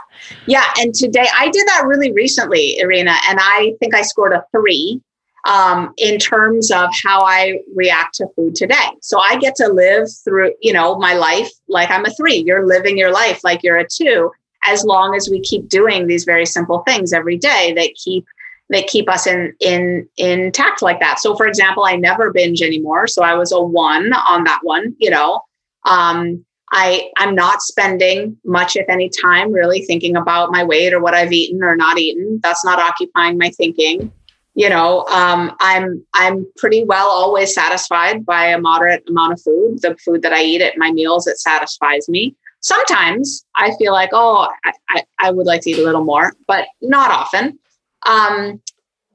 Yeah. 0.48 0.66
And 0.80 0.94
today 0.94 1.28
I 1.38 1.50
did 1.50 1.68
that 1.68 1.84
really 1.86 2.12
recently, 2.12 2.78
Irina, 2.80 3.16
and 3.30 3.40
I 3.42 3.74
think 3.80 3.94
I 3.94 4.02
scored 4.02 4.34
a 4.34 4.44
three 4.52 5.02
um, 5.46 5.94
in 5.98 6.18
terms 6.18 6.72
of 6.72 6.90
how 7.04 7.22
I 7.22 7.60
react 7.76 8.16
to 8.16 8.28
food 8.36 8.56
today. 8.56 8.90
So 9.02 9.20
I 9.20 9.38
get 9.38 9.56
to 9.58 9.68
live 9.68 10.08
through, 10.24 10.54
you 10.62 10.74
know, 10.74 10.98
my 10.98 11.14
life 11.14 11.50
like 11.70 11.90
I'm 11.92 12.06
a 12.06 12.10
three. 12.12 12.44
You're 12.46 12.68
living 12.68 12.98
your 12.98 13.12
life 13.12 13.42
like 13.44 13.62
you're 13.64 13.78
a 13.78 13.88
two, 13.88 14.32
as 14.66 14.84
long 14.84 15.16
as 15.16 15.30
we 15.30 15.40
keep 15.42 15.70
doing 15.70 16.08
these 16.08 16.24
very 16.24 16.46
simple 16.46 16.84
things 16.88 17.14
every 17.14 17.38
day 17.38 17.74
that 17.76 17.94
keep 17.96 18.26
that 18.70 18.88
keep 18.88 19.08
us 19.08 19.28
in 19.28 19.54
in 19.60 20.10
intact 20.18 20.82
like 20.82 21.00
that. 21.00 21.20
So 21.20 21.36
for 21.36 21.46
example, 21.46 21.84
I 21.86 21.96
never 21.96 22.34
binge 22.34 22.64
anymore. 22.64 23.06
So 23.08 23.24
I 23.24 23.36
was 23.36 23.52
a 23.52 23.62
one 23.62 24.12
on 24.14 24.44
that 24.46 24.60
one, 24.64 24.96
you 24.98 25.12
know. 25.12 25.42
Um, 25.86 26.44
I 26.72 27.12
I'm 27.18 27.36
not 27.36 27.62
spending 27.62 28.36
much, 28.44 28.76
if 28.76 28.90
any, 28.90 29.12
time 29.22 29.52
really 29.52 29.86
thinking 29.86 30.18
about 30.18 30.52
my 30.52 30.64
weight 30.64 30.94
or 30.94 31.00
what 31.00 31.14
I've 31.14 31.32
eaten 31.32 31.64
or 31.64 31.76
not 31.76 32.00
eaten. 32.00 32.40
That's 32.42 32.66
not 32.66 32.80
occupying 32.80 33.38
my 33.38 33.52
thinking. 33.52 34.12
You 34.56 34.70
know, 34.70 35.06
um, 35.08 35.56
I'm 35.60 36.06
I'm 36.14 36.46
pretty 36.58 36.86
well 36.86 37.10
always 37.10 37.54
satisfied 37.54 38.26
by 38.26 38.48
a 38.48 38.58
moderate 38.58 39.04
amount 39.10 39.34
of 39.34 39.42
food. 39.42 39.82
The 39.82 39.98
food 39.98 40.22
that 40.22 40.32
I 40.32 40.44
eat 40.44 40.62
at 40.62 40.78
my 40.78 40.92
meals, 40.92 41.28
it 41.28 41.40
satisfies 41.40 42.08
me. 42.08 42.36
Sometimes 42.62 43.46
I 43.56 43.76
feel 43.78 43.92
like, 43.92 44.10
oh, 44.14 44.50
I, 44.64 44.72
I, 44.90 45.04
I 45.20 45.32
would 45.32 45.46
like 45.46 45.62
to 45.62 45.70
eat 45.70 45.80
a 45.80 45.84
little 45.84 46.04
more, 46.04 46.34
but 46.48 46.66
not 46.82 47.12
often. 47.12 47.60
Um, 48.08 48.62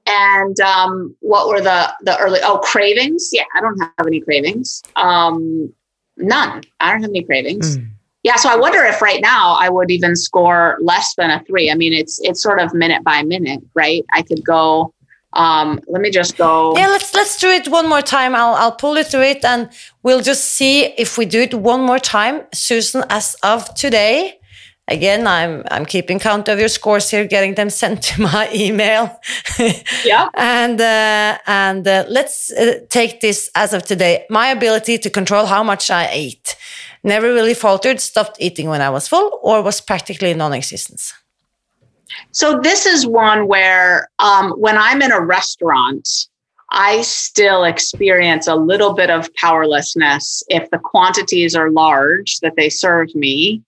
and 0.07 0.61
um, 0.61 1.16
what 1.20 1.48
were 1.48 1.61
the 1.61 1.92
the 2.03 2.18
early? 2.18 2.40
Oh, 2.42 2.59
cravings. 2.59 3.31
Yeah, 3.33 3.44
I 3.57 3.61
don't 3.61 3.79
have 3.81 4.07
any 4.07 4.20
cravings. 4.20 4.83
Um, 4.96 5.72
none. 6.16 6.62
I 6.81 6.92
don't 6.92 7.03
have 7.03 7.11
any 7.11 7.22
cravings. 7.22 7.79
Mm. 7.79 7.88
yeah, 8.24 8.37
so 8.37 8.48
I 8.50 8.57
wonder 8.57 8.83
if 8.85 9.00
right 9.00 9.20
now 9.20 9.57
I 9.59 9.68
would 9.68 9.90
even 9.90 10.16
score 10.16 10.79
less 10.81 11.14
than 11.16 11.31
a 11.31 11.42
three. 11.44 11.70
I 11.70 11.74
mean, 11.74 11.92
it's 11.92 12.20
it's 12.22 12.42
sort 12.42 12.61
of 12.61 12.74
minute 12.74 13.03
by 13.05 13.22
minute, 13.22 13.61
right? 13.74 14.05
I 14.12 14.22
could 14.22 14.44
go. 14.44 14.92
Um, 15.32 15.80
let 15.86 16.02
me 16.02 16.10
just 16.10 16.36
go. 16.36 16.76
Yeah, 16.76 16.88
let's 16.88 17.14
let's 17.14 17.38
do 17.38 17.48
it 17.48 17.68
one 17.68 17.88
more 17.88 18.02
time. 18.02 18.34
I'll 18.34 18.54
I'll 18.54 18.72
pull 18.72 18.96
you 18.96 19.04
through 19.04 19.22
it, 19.22 19.44
and 19.44 19.68
we'll 20.02 20.22
just 20.22 20.44
see 20.44 20.86
if 20.98 21.16
we 21.18 21.24
do 21.24 21.40
it 21.42 21.54
one 21.54 21.82
more 21.82 21.98
time, 22.00 22.42
Susan. 22.52 23.04
As 23.10 23.36
of 23.42 23.72
today, 23.74 24.40
again, 24.88 25.26
I'm 25.26 25.62
I'm 25.70 25.86
keeping 25.86 26.18
count 26.18 26.48
of 26.48 26.58
your 26.58 26.68
scores 26.68 27.10
here, 27.10 27.26
getting 27.26 27.54
them 27.54 27.70
sent 27.70 28.02
to 28.02 28.20
my 28.32 28.50
email. 28.52 29.20
yeah. 30.04 30.28
and 30.34 30.80
uh, 30.80 31.38
and 31.46 31.86
uh, 31.86 32.04
let's 32.08 32.52
uh, 32.52 32.80
take 32.88 33.20
this 33.20 33.50
as 33.54 33.72
of 33.72 33.84
today. 33.84 34.26
My 34.30 34.48
ability 34.48 34.98
to 34.98 35.10
control 35.10 35.46
how 35.46 35.62
much 35.62 35.90
I 35.90 36.08
ate 36.10 36.56
never 37.02 37.32
really 37.32 37.54
faltered, 37.54 38.00
stopped 38.00 38.36
eating 38.40 38.68
when 38.68 38.80
I 38.80 38.90
was 38.90 39.08
full, 39.08 39.40
or 39.42 39.62
was 39.62 39.80
practically 39.80 40.34
non 40.34 40.52
existence? 40.52 41.14
So, 42.33 42.61
this 42.61 42.87
is 42.87 43.07
one 43.07 43.46
where 43.46 44.09
um, 44.18 44.53
when 44.53 44.77
I'm 44.77 45.03
in 45.03 45.12
a 45.12 45.20
restaurant, 45.20 46.09
I 46.70 47.03
still 47.03 47.64
experience 47.64 48.46
a 48.46 48.55
little 48.55 48.94
bit 48.94 49.11
of 49.11 49.33
powerlessness 49.35 50.42
if 50.49 50.70
the 50.70 50.79
quantities 50.79 51.55
are 51.57 51.70
large 51.70 52.38
that 52.40 52.55
they 52.57 52.68
serve 52.68 53.14
me. 53.14 53.62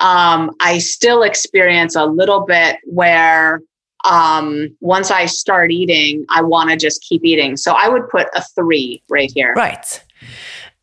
Um, 0.00 0.50
I 0.60 0.78
still 0.78 1.22
experience 1.22 1.94
a 1.94 2.06
little 2.06 2.40
bit 2.40 2.78
where 2.84 3.60
um, 4.04 4.76
once 4.80 5.10
I 5.10 5.26
start 5.26 5.70
eating, 5.70 6.24
I 6.28 6.42
want 6.42 6.70
to 6.70 6.76
just 6.76 7.02
keep 7.02 7.24
eating. 7.24 7.56
So 7.56 7.74
I 7.76 7.88
would 7.88 8.08
put 8.08 8.26
a 8.34 8.42
three 8.54 9.02
right 9.08 9.30
here. 9.32 9.52
Right. 9.54 10.02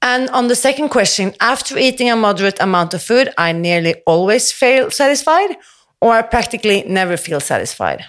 And 0.01 0.29
on 0.29 0.47
the 0.47 0.55
second 0.55 0.89
question, 0.89 1.33
after 1.41 1.77
eating 1.77 2.09
a 2.09 2.15
moderate 2.15 2.61
amount 2.61 2.93
of 2.93 3.01
food, 3.01 3.33
I 3.37 3.51
nearly 3.51 3.95
always 4.05 4.51
feel 4.51 4.91
satisfied 4.91 5.57
or 6.01 6.11
I 6.11 6.21
practically 6.21 6.83
never 6.83 7.17
feel 7.17 7.39
satisfied. 7.39 8.05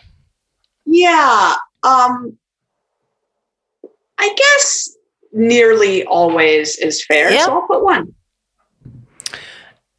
Yeah. 0.85 1.55
Um, 1.83 2.38
I 4.18 4.35
guess 4.35 4.96
nearly 5.33 6.05
always 6.05 6.77
is 6.79 7.05
fair. 7.05 7.31
Yeah. 7.31 7.46
So 7.46 7.53
I'll 7.53 7.66
put 7.66 7.85
one. 7.85 8.14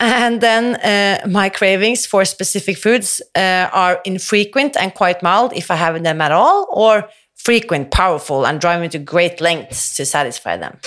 And 0.02 0.39
then 0.39 0.75
uh, 0.75 1.28
my 1.28 1.49
cravings 1.49 2.06
for 2.06 2.23
specific 2.23 2.78
foods 2.78 3.21
uh, 3.36 3.69
are 3.73 3.99
infrequent 4.06 4.78
and 4.78 4.93
quite 4.93 5.21
mild 5.21 5.52
if 5.54 5.69
I 5.69 5.75
have 5.75 6.02
them 6.02 6.21
at 6.21 6.32
all, 6.32 6.67
or 6.71 7.10
frequent, 7.36 7.91
powerful, 7.91 8.45
and 8.47 8.62
drive 8.62 8.80
me 8.80 8.88
to 8.89 8.99
great 8.99 9.41
lengths 9.41 9.95
to 9.97 10.06
satisfy 10.06 10.56
them 10.56 10.80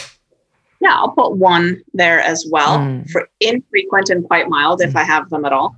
yeah, 0.82 0.96
I'll 0.96 1.12
put 1.12 1.36
one 1.36 1.80
there 1.94 2.20
as 2.20 2.44
well 2.50 2.78
mm. 2.78 3.08
for 3.10 3.28
infrequent 3.38 4.10
and 4.10 4.26
quite 4.26 4.48
mild 4.48 4.82
if 4.82 4.96
I 4.96 5.04
have 5.04 5.30
them 5.30 5.44
at 5.44 5.52
all. 5.52 5.76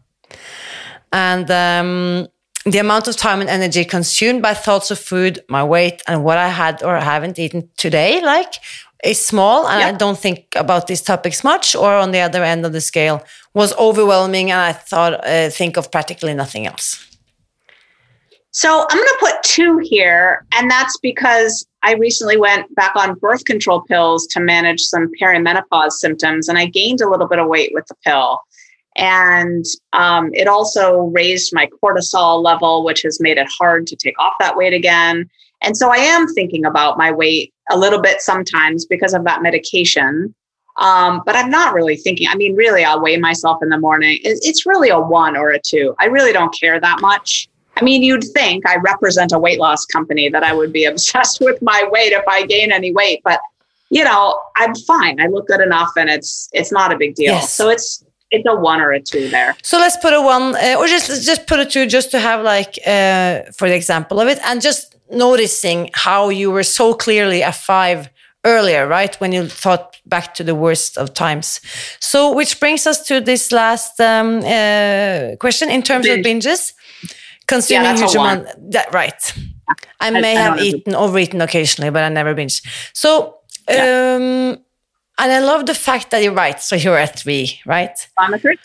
And 1.14 1.48
um, 1.48 2.26
the 2.66 2.78
amount 2.78 3.06
of 3.06 3.16
time 3.16 3.40
and 3.40 3.48
energy 3.48 3.84
consumed 3.84 4.42
by 4.42 4.52
thoughts 4.52 4.90
of 4.90 4.98
food, 4.98 5.38
my 5.48 5.62
weight, 5.62 6.02
and 6.08 6.24
what 6.24 6.38
I 6.38 6.48
had 6.48 6.82
or 6.82 6.96
haven't 6.98 7.38
eaten 7.38 7.70
today, 7.76 8.20
like, 8.20 8.54
is 9.04 9.24
small. 9.24 9.68
And 9.68 9.78
yep. 9.78 9.94
I 9.94 9.96
don't 9.96 10.18
think 10.18 10.48
about 10.56 10.88
these 10.88 11.02
topics 11.02 11.44
much. 11.44 11.76
Or 11.76 11.92
on 11.94 12.10
the 12.10 12.18
other 12.18 12.42
end 12.42 12.66
of 12.66 12.72
the 12.72 12.80
scale, 12.80 13.24
was 13.54 13.72
overwhelming, 13.76 14.50
and 14.50 14.60
I 14.60 14.72
thought 14.72 15.24
uh, 15.24 15.50
think 15.50 15.76
of 15.76 15.92
practically 15.92 16.34
nothing 16.34 16.66
else. 16.66 17.06
So 18.50 18.86
I'm 18.90 18.98
going 18.98 19.08
to 19.08 19.16
put 19.20 19.42
two 19.44 19.78
here, 19.78 20.44
and 20.54 20.68
that's 20.68 20.96
because 20.98 21.64
I 21.84 21.94
recently 21.94 22.36
went 22.36 22.74
back 22.74 22.96
on 22.96 23.14
birth 23.14 23.44
control 23.44 23.82
pills 23.82 24.26
to 24.28 24.40
manage 24.40 24.80
some 24.80 25.10
perimenopause 25.20 25.92
symptoms, 25.92 26.48
and 26.48 26.58
I 26.58 26.66
gained 26.66 27.00
a 27.00 27.08
little 27.08 27.28
bit 27.28 27.38
of 27.38 27.46
weight 27.46 27.70
with 27.72 27.86
the 27.86 27.94
pill. 28.04 28.40
And 28.96 29.64
um, 29.92 30.30
it 30.34 30.46
also 30.46 31.02
raised 31.04 31.52
my 31.52 31.68
cortisol 31.82 32.42
level, 32.42 32.84
which 32.84 33.02
has 33.02 33.20
made 33.20 33.38
it 33.38 33.48
hard 33.58 33.86
to 33.88 33.96
take 33.96 34.18
off 34.18 34.34
that 34.40 34.56
weight 34.56 34.72
again. 34.72 35.28
And 35.62 35.76
so 35.76 35.90
I 35.90 35.96
am 35.96 36.28
thinking 36.28 36.64
about 36.64 36.98
my 36.98 37.10
weight 37.10 37.52
a 37.70 37.78
little 37.78 38.00
bit 38.00 38.20
sometimes 38.20 38.84
because 38.84 39.14
of 39.14 39.24
that 39.24 39.42
medication. 39.42 40.34
Um, 40.76 41.22
but 41.24 41.36
I'm 41.36 41.50
not 41.50 41.74
really 41.74 41.96
thinking. 41.96 42.28
I 42.28 42.34
mean, 42.34 42.56
really, 42.56 42.84
I'll 42.84 43.00
weigh 43.00 43.16
myself 43.16 43.62
in 43.62 43.68
the 43.68 43.78
morning. 43.78 44.18
It's 44.22 44.66
really 44.66 44.90
a 44.90 44.98
one 44.98 45.36
or 45.36 45.50
a 45.50 45.60
two. 45.60 45.94
I 45.98 46.06
really 46.06 46.32
don't 46.32 46.54
care 46.58 46.80
that 46.80 47.00
much. 47.00 47.48
I 47.76 47.82
mean, 47.82 48.02
you'd 48.02 48.24
think 48.24 48.68
I 48.68 48.76
represent 48.76 49.32
a 49.32 49.38
weight 49.38 49.58
loss 49.58 49.86
company 49.86 50.28
that 50.28 50.42
I 50.42 50.52
would 50.52 50.72
be 50.72 50.84
obsessed 50.92 51.40
with 51.40 51.60
my 51.62 51.88
weight 51.90 52.12
if 52.12 52.26
I 52.28 52.46
gain 52.46 52.72
any 52.72 52.92
weight, 52.92 53.20
but 53.24 53.40
you 53.90 54.02
know, 54.02 54.40
I'm 54.56 54.74
fine. 54.74 55.20
I 55.20 55.26
look 55.26 55.46
good 55.46 55.60
enough, 55.60 55.92
and 55.96 56.10
it's 56.10 56.48
it's 56.52 56.72
not 56.72 56.92
a 56.92 56.96
big 56.96 57.14
deal. 57.14 57.34
Yes. 57.34 57.52
So 57.52 57.68
it's 57.68 58.03
it's 58.34 58.48
a 58.48 58.54
one 58.54 58.80
or 58.80 58.92
a 58.92 59.00
two 59.00 59.28
there. 59.28 59.56
So 59.62 59.78
let's 59.78 59.96
put 59.96 60.12
a 60.12 60.20
one, 60.20 60.54
uh, 60.56 60.76
or 60.78 60.86
just 60.86 61.08
just 61.24 61.46
put 61.46 61.58
a 61.60 61.66
two, 61.66 61.86
just 61.86 62.10
to 62.10 62.18
have 62.18 62.42
like 62.42 62.78
uh, 62.86 63.52
for 63.52 63.68
the 63.68 63.76
example 63.76 64.20
of 64.20 64.28
it, 64.28 64.38
and 64.44 64.60
just 64.60 64.96
noticing 65.10 65.90
how 65.94 66.30
you 66.30 66.50
were 66.50 66.62
so 66.62 66.94
clearly 66.94 67.42
a 67.42 67.52
five 67.52 68.08
earlier, 68.44 68.86
right? 68.86 69.14
When 69.20 69.32
you 69.32 69.48
thought 69.48 69.96
back 70.04 70.34
to 70.34 70.44
the 70.44 70.54
worst 70.54 70.98
of 70.98 71.14
times. 71.14 71.60
So, 72.00 72.34
which 72.34 72.60
brings 72.60 72.86
us 72.86 73.06
to 73.08 73.20
this 73.20 73.52
last 73.52 74.00
um, 74.00 74.38
uh, 74.44 75.36
question 75.38 75.70
in 75.70 75.82
terms 75.82 76.06
Binge. 76.06 76.18
of 76.18 76.24
binges 76.26 76.72
consuming 77.46 77.84
yeah, 77.84 77.96
huge 77.96 78.14
amount. 78.14 78.48
That 78.72 78.92
right. 78.92 79.34
I 80.00 80.10
may 80.10 80.36
I, 80.36 80.40
have 80.40 80.58
eaten 80.60 80.94
overeaten 80.94 81.40
occasionally, 81.40 81.90
but 81.90 82.02
I 82.02 82.08
never 82.08 82.34
binge. 82.34 82.62
So, 82.92 83.38
yeah. 83.68 84.56
And 85.18 85.32
I 85.32 85.40
love 85.40 85.66
the 85.66 85.74
fact 85.74 86.10
that 86.10 86.22
you're 86.22 86.32
right. 86.32 86.60
So 86.60 86.76
you're 86.76 86.98
at 86.98 87.18
three, 87.18 87.60
right? 87.66 87.96
I'm 88.18 88.34
at 88.34 88.40
three. 88.40 88.58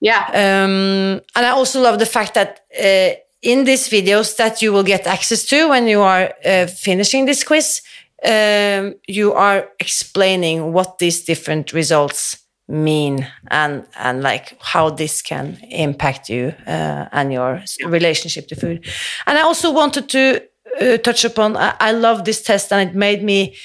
Yeah. 0.00 0.24
Um, 0.28 1.20
and 1.36 1.46
I 1.46 1.50
also 1.50 1.80
love 1.80 1.98
the 1.98 2.06
fact 2.06 2.34
that 2.34 2.60
uh, 2.78 3.14
in 3.42 3.64
these 3.64 3.88
videos 3.88 4.36
that 4.36 4.60
you 4.60 4.72
will 4.72 4.82
get 4.82 5.06
access 5.06 5.44
to 5.46 5.68
when 5.68 5.86
you 5.86 6.00
are 6.00 6.32
uh, 6.44 6.66
finishing 6.66 7.26
this 7.26 7.44
quiz, 7.44 7.82
um, 8.24 8.94
you 9.06 9.32
are 9.32 9.68
explaining 9.80 10.72
what 10.72 10.98
these 10.98 11.24
different 11.24 11.72
results 11.72 12.38
mean 12.68 13.26
and 13.50 13.84
and 13.96 14.22
like 14.22 14.56
how 14.60 14.88
this 14.88 15.20
can 15.20 15.58
impact 15.70 16.28
you 16.28 16.54
uh, 16.66 17.06
and 17.12 17.32
your 17.32 17.62
relationship 17.84 18.46
to 18.46 18.54
food 18.54 18.86
and 19.26 19.36
i 19.36 19.42
also 19.42 19.70
wanted 19.70 20.08
to 20.08 20.40
uh, 20.80 20.96
touch 20.98 21.24
upon 21.24 21.56
I, 21.56 21.74
I 21.80 21.92
love 21.92 22.24
this 22.24 22.40
test 22.40 22.72
and 22.72 22.88
it 22.88 22.94
made 22.94 23.22
me 23.22 23.56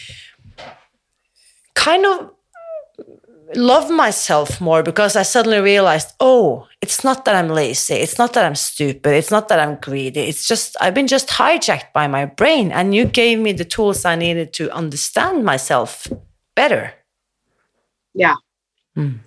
kind 1.78 2.06
of 2.06 2.32
love 3.56 3.90
myself 3.90 4.60
more 4.60 4.84
because 4.84 5.16
i 5.16 5.24
suddenly 5.24 5.62
realized 5.62 6.10
oh 6.20 6.68
it's 6.82 7.02
not 7.06 7.24
that 7.24 7.34
i'm 7.34 7.48
lazy 7.48 7.94
it's 7.94 8.18
not 8.18 8.34
that 8.34 8.44
i'm 8.44 8.56
stupid 8.56 9.14
it's 9.14 9.32
not 9.32 9.48
that 9.48 9.60
i'm 9.60 9.76
greedy 9.80 10.20
it's 10.20 10.46
just 10.46 10.76
i've 10.82 10.94
been 10.94 11.08
just 11.08 11.30
hijacked 11.30 11.94
by 11.94 12.08
my 12.08 12.26
brain 12.26 12.74
and 12.74 12.94
you 12.94 13.06
gave 13.06 13.40
me 13.40 13.54
the 13.54 13.64
tools 13.64 14.04
i 14.04 14.16
needed 14.16 14.52
to 14.52 14.70
understand 14.76 15.46
myself 15.46 16.08
better 16.56 16.92
yeah 18.14 18.36
Mm. 18.98 19.20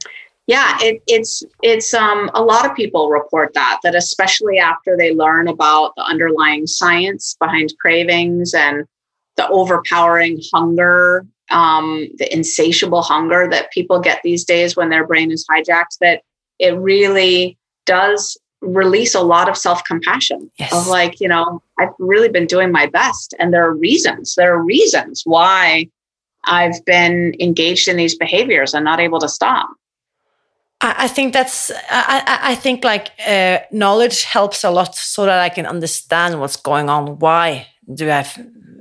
Yeah, 0.46 0.76
it, 0.80 1.00
it's 1.06 1.44
it's 1.62 1.94
um, 1.94 2.28
a 2.34 2.42
lot 2.42 2.68
of 2.68 2.74
people 2.74 3.08
report 3.08 3.54
that 3.54 3.78
that 3.84 3.94
especially 3.94 4.58
after 4.58 4.96
they 4.98 5.14
learn 5.14 5.46
about 5.46 5.92
the 5.96 6.02
underlying 6.02 6.66
science 6.66 7.36
behind 7.38 7.72
cravings 7.80 8.52
and 8.52 8.84
the 9.36 9.48
overpowering 9.48 10.40
hunger, 10.52 11.24
um, 11.50 12.08
the 12.18 12.32
insatiable 12.32 13.02
hunger 13.02 13.48
that 13.50 13.70
people 13.72 14.00
get 14.00 14.20
these 14.22 14.44
days 14.44 14.76
when 14.76 14.88
their 14.90 15.06
brain 15.06 15.30
is 15.30 15.44
hijacked, 15.50 15.98
that 16.00 16.22
it 16.58 16.76
really 16.76 17.58
does 17.86 18.38
release 18.60 19.14
a 19.14 19.22
lot 19.22 19.48
of 19.48 19.56
self 19.56 19.82
compassion 19.84 20.50
yes. 20.58 20.72
of 20.72 20.86
like, 20.86 21.20
you 21.20 21.28
know, 21.28 21.62
I've 21.78 21.90
really 21.98 22.28
been 22.28 22.46
doing 22.46 22.70
my 22.70 22.86
best. 22.86 23.34
And 23.38 23.52
there 23.52 23.66
are 23.66 23.74
reasons, 23.74 24.34
there 24.34 24.54
are 24.54 24.62
reasons 24.62 25.22
why 25.24 25.88
I've 26.44 26.84
been 26.84 27.34
engaged 27.40 27.88
in 27.88 27.96
these 27.96 28.16
behaviors 28.16 28.74
and 28.74 28.84
not 28.84 29.00
able 29.00 29.20
to 29.20 29.28
stop. 29.28 29.70
I 30.82 31.08
think 31.08 31.34
that's. 31.34 31.70
I, 31.90 32.38
I 32.42 32.54
think 32.54 32.84
like 32.84 33.10
uh, 33.26 33.58
knowledge 33.70 34.22
helps 34.24 34.64
a 34.64 34.70
lot, 34.70 34.96
so 34.96 35.26
that 35.26 35.38
I 35.38 35.50
can 35.50 35.66
understand 35.66 36.40
what's 36.40 36.56
going 36.56 36.88
on. 36.88 37.18
Why 37.18 37.66
do 37.94 38.10
I 38.10 38.26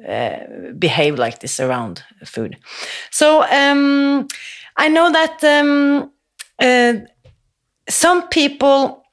uh, 0.07 0.71
behave 0.77 1.17
like 1.17 1.39
this 1.39 1.59
around 1.59 2.03
food? 2.25 2.57
So 3.11 3.43
um, 3.43 4.27
I 4.77 4.87
know 4.87 5.11
that 5.11 5.43
um, 5.43 6.11
uh, 6.59 6.93
some 7.89 8.27
people 8.29 9.03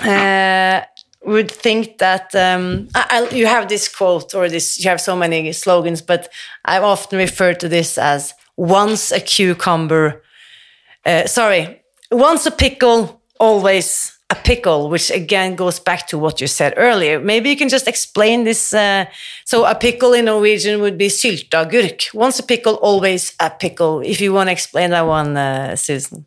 uh, 0.00 0.82
would 1.24 1.50
think 1.50 1.98
that 1.98 2.34
um, 2.34 2.88
I, 2.94 3.28
I, 3.30 3.34
you 3.34 3.46
have 3.46 3.68
this 3.68 3.88
quote 3.88 4.34
or 4.34 4.48
this 4.48 4.82
you 4.82 4.88
have 4.88 5.00
so 5.00 5.14
many 5.14 5.52
slogans 5.52 6.00
but 6.00 6.28
i 6.64 6.78
often 6.78 7.18
refer 7.18 7.52
to 7.54 7.68
this 7.68 7.98
as 7.98 8.32
once 8.56 9.12
a 9.12 9.20
cucumber 9.20 10.22
uh, 11.04 11.26
sorry 11.26 11.82
once 12.10 12.46
a 12.46 12.50
pickle 12.50 13.22
always 13.38 14.18
a 14.30 14.34
pickle 14.36 14.88
which 14.88 15.10
again 15.10 15.56
goes 15.56 15.80
back 15.80 16.06
to 16.06 16.16
what 16.16 16.40
you 16.40 16.46
said 16.46 16.72
earlier. 16.76 17.18
Maybe 17.18 17.50
you 17.50 17.56
can 17.56 17.68
just 17.68 17.88
explain 17.88 18.44
this 18.44 18.72
uh, 18.72 19.06
so 19.44 19.64
a 19.64 19.74
pickle 19.74 20.12
in 20.12 20.26
norwegian 20.26 20.80
would 20.80 20.96
be 20.96 21.08
sylteagurk 21.08 22.14
once 22.14 22.38
a 22.38 22.44
pickle 22.44 22.74
always 22.74 23.34
a 23.40 23.50
pickle 23.50 24.00
if 24.00 24.20
you 24.20 24.32
want 24.32 24.48
to 24.48 24.52
explain 24.52 24.90
that 24.90 25.06
one 25.06 25.36
uh, 25.36 25.76
susan. 25.76 26.26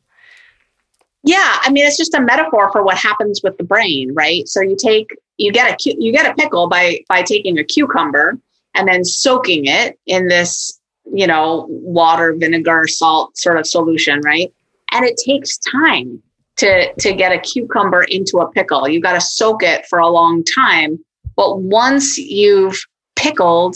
Yeah, 1.24 1.58
I 1.62 1.72
mean, 1.72 1.86
it's 1.86 1.96
just 1.98 2.14
a 2.14 2.22
metaphor 2.22 2.70
for 2.74 2.84
what 2.84 2.98
happens 2.98 3.40
with 3.42 3.58
the 3.58 3.64
brain, 3.64 4.14
right? 4.14 4.46
So 4.48 4.60
you 4.60 4.76
take 4.76 5.08
you 5.38 5.52
get 5.52 5.72
a 5.72 5.96
you 5.98 6.12
get 6.12 6.30
a 6.30 6.36
pickle 6.36 6.68
by 6.68 7.00
by 7.08 7.22
taking 7.22 7.58
a 7.58 7.64
cucumber 7.64 8.38
and 8.76 8.88
then 8.88 9.06
soaking 9.06 9.66
it 9.66 9.98
in 10.06 10.28
this 10.28 10.80
you 11.14 11.26
know 11.26 11.66
water 11.70 12.34
vinegar 12.38 12.88
salt 12.88 13.38
sort 13.38 13.58
of 13.58 13.66
solution 13.66 14.20
right? 14.22 14.54
And 14.92 15.06
it 15.06 15.18
takes 15.26 15.58
time 15.58 16.22
to 16.58 16.94
to 16.94 17.14
get 17.14 17.32
a 17.32 17.40
cucumber 17.40 18.04
into 18.04 18.38
a 18.38 18.52
pickle. 18.52 18.88
You 18.88 19.02
got 19.02 19.14
to 19.14 19.22
soak 19.22 19.64
it 19.64 19.86
for 19.88 20.00
a 20.00 20.10
long 20.10 20.44
time 20.56 21.00
but 21.36 21.62
once 21.62 22.18
you've 22.18 22.80
pickled 23.16 23.76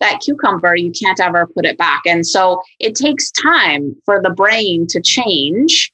that 0.00 0.20
cucumber 0.20 0.74
you 0.74 0.90
can't 0.90 1.20
ever 1.20 1.46
put 1.46 1.66
it 1.66 1.76
back. 1.76 2.02
And 2.06 2.26
so 2.26 2.62
it 2.78 2.94
takes 2.94 3.30
time 3.30 3.94
for 4.04 4.22
the 4.22 4.30
brain 4.30 4.86
to 4.88 5.00
change 5.00 5.92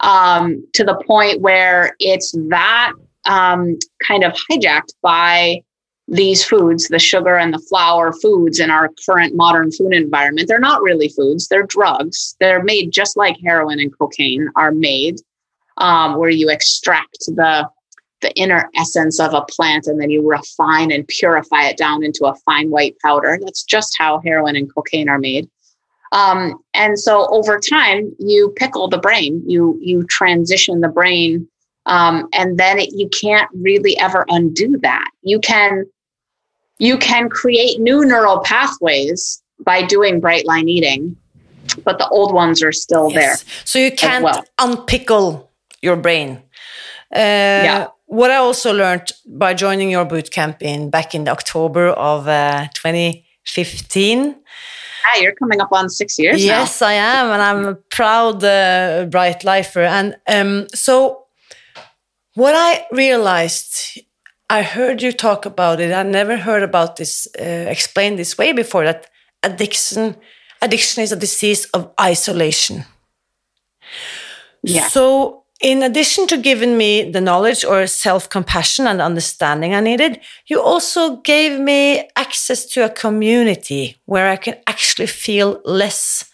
um, 0.00 0.64
to 0.74 0.84
the 0.84 1.02
point 1.06 1.40
where 1.40 1.96
it's 1.98 2.32
that 2.50 2.92
um, 3.26 3.76
kind 4.06 4.22
of 4.22 4.32
hijacked 4.48 4.94
by 5.02 5.62
these 6.06 6.42
foods, 6.42 6.88
the 6.88 7.00
sugar 7.00 7.36
and 7.36 7.52
the 7.52 7.62
flour 7.68 8.12
foods 8.12 8.60
in 8.60 8.70
our 8.70 8.90
current 9.04 9.34
modern 9.34 9.70
food 9.72 9.92
environment, 9.92 10.48
they're 10.48 10.58
not 10.58 10.80
really 10.80 11.08
foods, 11.08 11.48
they're 11.48 11.66
drugs. 11.66 12.36
They're 12.40 12.62
made 12.62 12.92
just 12.92 13.16
like 13.16 13.36
heroin 13.44 13.80
and 13.80 13.96
cocaine 13.98 14.48
are 14.56 14.72
made, 14.72 15.20
um, 15.78 16.16
where 16.16 16.30
you 16.30 16.50
extract 16.50 17.18
the 17.26 17.68
the 18.20 18.34
inner 18.34 18.68
essence 18.76 19.20
of 19.20 19.32
a 19.32 19.42
plant 19.42 19.86
and 19.86 20.00
then 20.00 20.10
you 20.10 20.28
refine 20.28 20.90
and 20.90 21.06
purify 21.06 21.64
it 21.64 21.76
down 21.76 22.02
into 22.02 22.24
a 22.24 22.34
fine 22.34 22.68
white 22.68 22.96
powder. 23.04 23.38
That's 23.40 23.62
just 23.62 23.94
how 23.96 24.20
heroin 24.24 24.56
and 24.56 24.72
cocaine 24.74 25.08
are 25.08 25.20
made. 25.20 25.48
Um, 26.10 26.60
and 26.74 26.98
so 26.98 27.28
over 27.28 27.60
time, 27.60 28.14
you 28.18 28.52
pickle 28.56 28.88
the 28.88 28.98
brain, 28.98 29.42
you 29.46 29.78
you 29.80 30.04
transition 30.04 30.80
the 30.80 30.88
brain, 30.88 31.46
um, 31.86 32.28
and 32.32 32.58
then 32.58 32.78
it, 32.78 32.90
you 32.92 33.08
can't 33.08 33.48
really 33.54 33.96
ever 33.98 34.24
undo 34.28 34.78
that. 34.78 35.10
You 35.22 35.38
can 35.38 35.84
you 36.78 36.96
can 36.96 37.28
create 37.28 37.80
new 37.80 38.04
neural 38.04 38.40
pathways 38.40 39.42
by 39.60 39.82
doing 39.82 40.20
bright 40.20 40.46
line 40.46 40.68
eating, 40.68 41.16
but 41.84 41.98
the 41.98 42.08
old 42.08 42.32
ones 42.32 42.62
are 42.62 42.72
still 42.72 43.10
yes. 43.10 43.42
there. 43.42 43.52
So 43.64 43.78
you 43.78 43.92
can't 43.92 44.24
well. 44.24 44.44
unpickle 44.58 45.47
your 45.82 45.96
brain. 45.96 46.42
Uh, 47.14 47.62
yeah. 47.64 47.86
What 48.06 48.30
I 48.30 48.36
also 48.36 48.72
learned 48.72 49.12
by 49.26 49.54
joining 49.54 49.90
your 49.90 50.06
bootcamp 50.06 50.62
in 50.62 50.90
back 50.90 51.14
in 51.14 51.28
October 51.28 51.88
of 51.88 52.26
uh, 52.26 52.68
2015. 52.74 54.34
Ah, 55.06 55.20
you're 55.20 55.34
coming 55.34 55.60
up 55.60 55.72
on 55.72 55.88
six 55.88 56.18
years. 56.18 56.44
Yes, 56.44 56.80
now. 56.80 56.86
I 56.88 56.92
am, 56.92 57.30
and 57.30 57.42
I'm 57.42 57.66
a 57.66 57.74
proud 57.74 58.42
uh, 58.44 59.06
bright 59.10 59.44
lifer. 59.44 59.82
And 59.82 60.16
um, 60.26 60.66
so, 60.74 61.26
what 62.34 62.54
I 62.54 62.86
realized 62.92 64.00
I 64.50 64.62
heard 64.62 65.02
you 65.02 65.12
talk 65.12 65.44
about 65.44 65.80
it. 65.80 65.92
I 65.92 66.02
never 66.02 66.36
heard 66.36 66.62
about 66.62 66.96
this 66.96 67.28
uh, 67.38 67.44
explained 67.44 68.18
this 68.18 68.38
way 68.38 68.52
before. 68.52 68.84
That 68.84 69.06
addiction, 69.42 70.16
addiction 70.62 71.02
is 71.02 71.12
a 71.12 71.16
disease 71.16 71.66
of 71.66 71.92
isolation. 72.00 72.84
Yeah. 74.62 74.88
So, 74.88 75.44
in 75.60 75.82
addition 75.82 76.26
to 76.28 76.36
giving 76.36 76.76
me 76.78 77.10
the 77.10 77.20
knowledge 77.20 77.64
or 77.64 77.86
self 77.86 78.28
compassion 78.28 78.86
and 78.86 79.02
understanding 79.02 79.74
I 79.74 79.80
needed, 79.80 80.20
you 80.46 80.62
also 80.62 81.16
gave 81.16 81.58
me 81.58 82.08
access 82.16 82.64
to 82.66 82.84
a 82.84 82.90
community 82.90 83.96
where 84.04 84.28
I 84.28 84.36
can 84.36 84.56
actually 84.66 85.08
feel 85.08 85.60
less, 85.64 86.30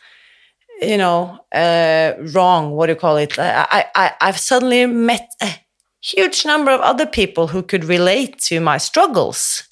you 0.81 0.99
know, 0.99 1.39
uh, 1.55 2.13
wrong. 2.35 2.73
What 2.73 2.87
do 2.87 2.93
you 2.93 2.99
call 2.99 3.17
it? 3.17 3.39
I, 3.39 3.87
I, 3.95 4.13
I've 4.21 4.39
suddenly 4.39 4.85
met 4.87 5.31
a 5.41 5.55
huge 6.03 6.45
number 6.45 6.71
of 6.71 6.83
other 6.83 7.07
people 7.07 7.49
who 7.49 7.63
could 7.63 7.85
relate 7.85 8.39
to 8.39 8.61
my 8.61 8.77
struggles. 8.77 9.65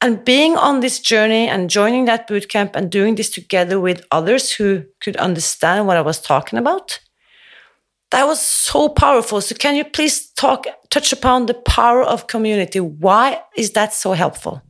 And 0.00 0.24
being 0.24 0.56
on 0.56 0.80
this 0.80 1.00
journey 1.00 1.48
and 1.48 1.70
joining 1.70 2.06
that 2.06 2.28
bootcamp 2.28 2.76
and 2.76 2.90
doing 2.90 3.14
this 3.14 3.30
together 3.30 3.78
with 3.78 4.04
others 4.10 4.52
who 4.52 4.84
could 5.00 5.16
understand 5.16 5.86
what 5.86 5.96
I 5.96 6.02
was 6.02 6.20
talking 6.20 6.58
about, 6.58 7.00
that 8.14 8.28
was 8.28 8.40
so 8.40 8.88
powerful. 8.88 9.40
So 9.40 9.56
can 9.56 9.74
you 9.74 9.84
please 9.84 10.30
talk 10.30 10.66
touch 10.88 11.12
upon 11.12 11.46
the 11.46 11.54
power 11.54 12.04
of 12.04 12.28
community? 12.28 12.78
Why 12.78 13.42
is 13.56 13.72
that 13.72 13.92
so 13.92 14.12
helpful? 14.12 14.62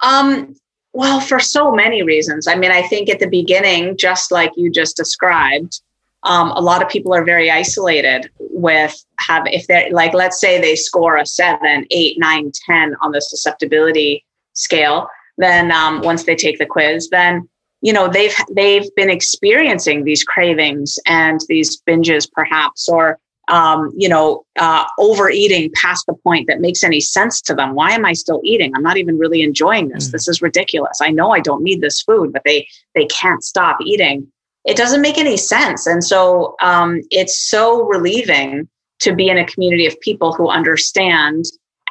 Um, 0.00 0.54
well, 0.92 1.18
for 1.18 1.40
so 1.40 1.72
many 1.72 2.04
reasons. 2.04 2.46
I 2.46 2.54
mean, 2.54 2.70
I 2.70 2.82
think 2.82 3.10
at 3.10 3.18
the 3.18 3.26
beginning, 3.26 3.96
just 3.96 4.30
like 4.30 4.52
you 4.56 4.70
just 4.70 4.96
described, 4.96 5.80
um, 6.22 6.52
a 6.52 6.60
lot 6.60 6.82
of 6.82 6.88
people 6.88 7.12
are 7.12 7.24
very 7.24 7.50
isolated 7.50 8.30
with 8.38 8.94
have 9.18 9.42
if 9.46 9.66
they're 9.66 9.90
like 9.90 10.14
let's 10.14 10.40
say 10.40 10.60
they 10.60 10.76
score 10.76 11.16
a 11.16 11.26
seven 11.26 11.84
eight 11.90 12.16
nine 12.18 12.52
ten 12.64 12.94
on 13.02 13.10
the 13.10 13.20
susceptibility 13.20 14.24
scale 14.52 15.08
then 15.36 15.70
um, 15.70 16.00
once 16.00 16.24
they 16.24 16.36
take 16.36 16.58
the 16.58 16.64
quiz 16.64 17.10
then 17.10 17.46
you 17.84 17.92
know 17.92 18.08
they've 18.08 18.36
they've 18.52 18.92
been 18.96 19.10
experiencing 19.10 20.04
these 20.04 20.24
cravings 20.24 20.98
and 21.06 21.40
these 21.48 21.80
binges 21.88 22.30
perhaps 22.30 22.88
or 22.88 23.18
um, 23.48 23.92
you 23.96 24.08
know 24.08 24.44
uh, 24.58 24.84
overeating 24.98 25.70
past 25.74 26.06
the 26.06 26.14
point 26.14 26.48
that 26.48 26.60
makes 26.60 26.82
any 26.82 27.00
sense 27.00 27.40
to 27.42 27.54
them 27.54 27.74
why 27.74 27.92
am 27.92 28.04
i 28.04 28.12
still 28.12 28.40
eating 28.42 28.72
i'm 28.74 28.82
not 28.82 28.96
even 28.96 29.18
really 29.18 29.42
enjoying 29.42 29.88
this 29.90 30.08
mm. 30.08 30.12
this 30.12 30.26
is 30.26 30.42
ridiculous 30.42 30.98
i 31.02 31.10
know 31.10 31.30
i 31.30 31.40
don't 31.40 31.62
need 31.62 31.80
this 31.80 32.02
food 32.02 32.32
but 32.32 32.42
they 32.44 32.66
they 32.94 33.06
can't 33.06 33.44
stop 33.44 33.76
eating 33.82 34.26
it 34.64 34.76
doesn't 34.76 35.02
make 35.02 35.18
any 35.18 35.36
sense. 35.36 35.86
And 35.86 36.02
so 36.02 36.56
um, 36.60 37.02
it's 37.10 37.38
so 37.38 37.82
relieving 37.82 38.68
to 39.00 39.14
be 39.14 39.28
in 39.28 39.38
a 39.38 39.46
community 39.46 39.86
of 39.86 39.98
people 40.00 40.32
who 40.32 40.48
understand. 40.48 41.44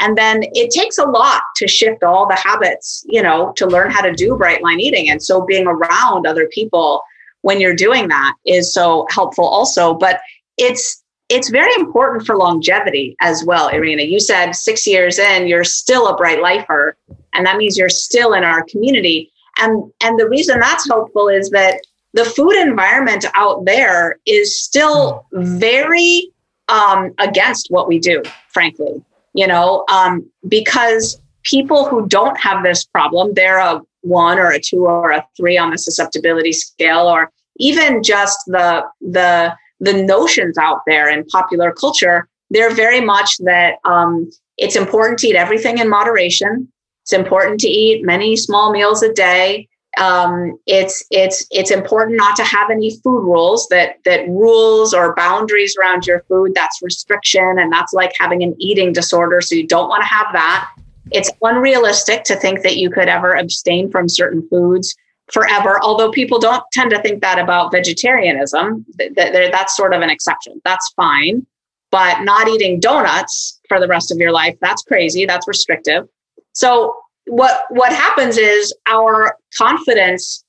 And 0.04 0.18
then 0.18 0.44
it 0.52 0.70
takes 0.70 0.98
a 0.98 1.06
lot 1.06 1.44
to 1.56 1.66
shift 1.66 2.04
all 2.04 2.28
the 2.28 2.36
habits, 2.36 3.06
you 3.08 3.24
know, 3.24 3.54
to 3.56 3.66
learn 3.66 3.90
how 3.90 4.02
to 4.02 4.12
do 4.12 4.36
bright 4.36 4.62
line 4.62 4.82
eating. 4.82 5.10
And 5.10 5.24
so 5.24 5.46
being 5.46 5.66
around 5.66 6.28
other 6.28 6.46
people 6.48 7.02
when 7.44 7.62
you're 7.62 7.76
doing 7.76 8.10
that 8.10 8.34
is 8.46 8.74
so 8.74 9.08
helpful 9.10 9.46
also. 9.46 9.94
But 9.94 10.20
it's 10.58 11.02
it's 11.30 11.50
very 11.50 11.74
important 11.76 12.26
for 12.26 12.36
longevity 12.36 13.16
as 13.22 13.46
well, 13.46 13.70
Irina. 13.70 14.04
You 14.04 14.20
said 14.20 14.52
six 14.52 14.86
years 14.86 15.18
in, 15.18 15.48
you're 15.48 15.64
still 15.64 16.10
a 16.10 16.18
bright 16.18 16.42
lifer, 16.42 16.98
and 17.34 17.46
that 17.46 17.56
means 17.56 17.78
you're 17.78 17.88
still 17.88 18.34
in 18.34 18.44
our 18.44 18.66
community. 18.66 19.32
And 19.60 19.90
and 20.04 20.20
the 20.20 20.28
reason 20.28 20.60
that's 20.60 20.86
helpful 20.86 21.30
is 21.30 21.50
that 21.52 21.80
the 22.14 22.26
food 22.26 22.58
environment 22.58 23.26
out 23.36 23.64
there 23.64 24.20
is 24.26 24.62
still 24.62 25.26
very 25.32 26.30
um, 26.68 27.14
against 27.20 27.68
what 27.70 27.88
we 27.88 28.00
do, 28.00 28.22
frankly, 28.50 29.02
you 29.34 29.48
know, 29.48 29.86
um, 29.92 30.30
because 30.48 31.20
people 31.44 31.88
who 31.88 32.08
don't 32.08 32.40
have 32.40 32.64
this 32.64 32.84
problem, 32.84 33.34
they're 33.34 33.60
a 33.60 33.82
one 34.02 34.38
or 34.38 34.52
a 34.52 34.60
two 34.60 34.86
or 34.86 35.12
a 35.12 35.26
three 35.38 35.58
on 35.58 35.72
the 35.72 35.78
susceptibility 35.78 36.52
scale, 36.52 37.08
or 37.08 37.32
even 37.58 38.04
just 38.04 38.40
the 38.48 38.84
the 39.02 39.54
the 39.80 39.94
notions 39.94 40.58
out 40.58 40.82
there 40.88 41.10
in 41.10 41.26
popular 41.26 41.72
culture, 41.72 42.28
they're 42.50 42.74
very 42.74 43.02
much 43.02 43.38
that 43.40 43.76
um, 43.86 44.30
it's 44.58 44.76
important 44.76 45.20
to 45.20 45.28
eat 45.28 45.36
everything 45.36 45.78
in 45.78 45.90
moderation. 45.90 46.72
It's 47.04 47.14
important 47.14 47.60
to 47.62 47.68
eat 47.68 48.06
many 48.06 48.38
small 48.38 48.72
meals 48.72 49.04
a 49.04 49.12
day 49.12 49.68
um, 50.00 50.58
it's 50.66 51.06
it's 51.12 51.46
it's 51.52 51.70
important 51.70 52.18
not 52.18 52.36
to 52.38 52.44
have 52.44 52.72
any 52.72 52.98
food 53.04 53.22
rules 53.22 53.68
that 53.70 53.98
that 54.06 54.28
rules 54.28 54.94
or 54.94 55.14
boundaries 55.16 55.76
around 55.80 56.08
your 56.08 56.24
food. 56.24 56.54
That's 56.56 56.82
restriction 56.82 57.60
and 57.60 57.72
that's 57.72 57.94
like 57.94 58.12
having 58.20 58.42
an 58.44 58.56
eating 58.60 58.92
disorder. 58.92 59.42
So 59.42 59.56
you 59.56 59.68
don't 59.68 59.90
want 59.90 60.02
to 60.02 60.08
have 60.08 60.28
that. 60.34 60.72
It's 61.12 61.30
unrealistic 61.42 62.24
to 62.26 62.36
think 62.36 62.64
that 62.64 62.78
you 62.78 62.90
could 62.90 63.08
ever 63.08 63.34
abstain 63.34 63.92
from 63.92 64.10
certain 64.10 64.48
foods 64.50 64.96
forever 65.32 65.80
although 65.82 66.12
people 66.12 66.38
don't 66.38 66.64
tend 66.74 66.92
to 66.92 67.02
think 67.02 67.22
that 67.22 67.40
about 67.40 67.72
vegetarianism. 67.72 68.86
That, 68.98 69.16
that 69.16 69.52
that's 69.52 69.78
sort 69.78 69.94
of 69.94 70.02
an 70.02 70.10
exception. 70.10 70.60
That's 70.66 70.92
fine. 70.96 71.46
But 71.92 72.24
not 72.24 72.48
eating 72.48 72.80
donuts 72.80 73.60
for 73.70 73.80
the 73.80 73.88
rest 73.88 74.12
of 74.12 74.18
your 74.18 74.32
life 74.32 74.58
that's 74.60 74.82
crazy. 74.82 75.26
That's 75.26 75.48
restrictive. 75.48 76.08
So 76.54 76.96
what 77.26 77.66
what 77.70 77.92
happens 77.92 78.38
is 78.38 78.74
our 78.88 79.38
confidence 79.58 80.44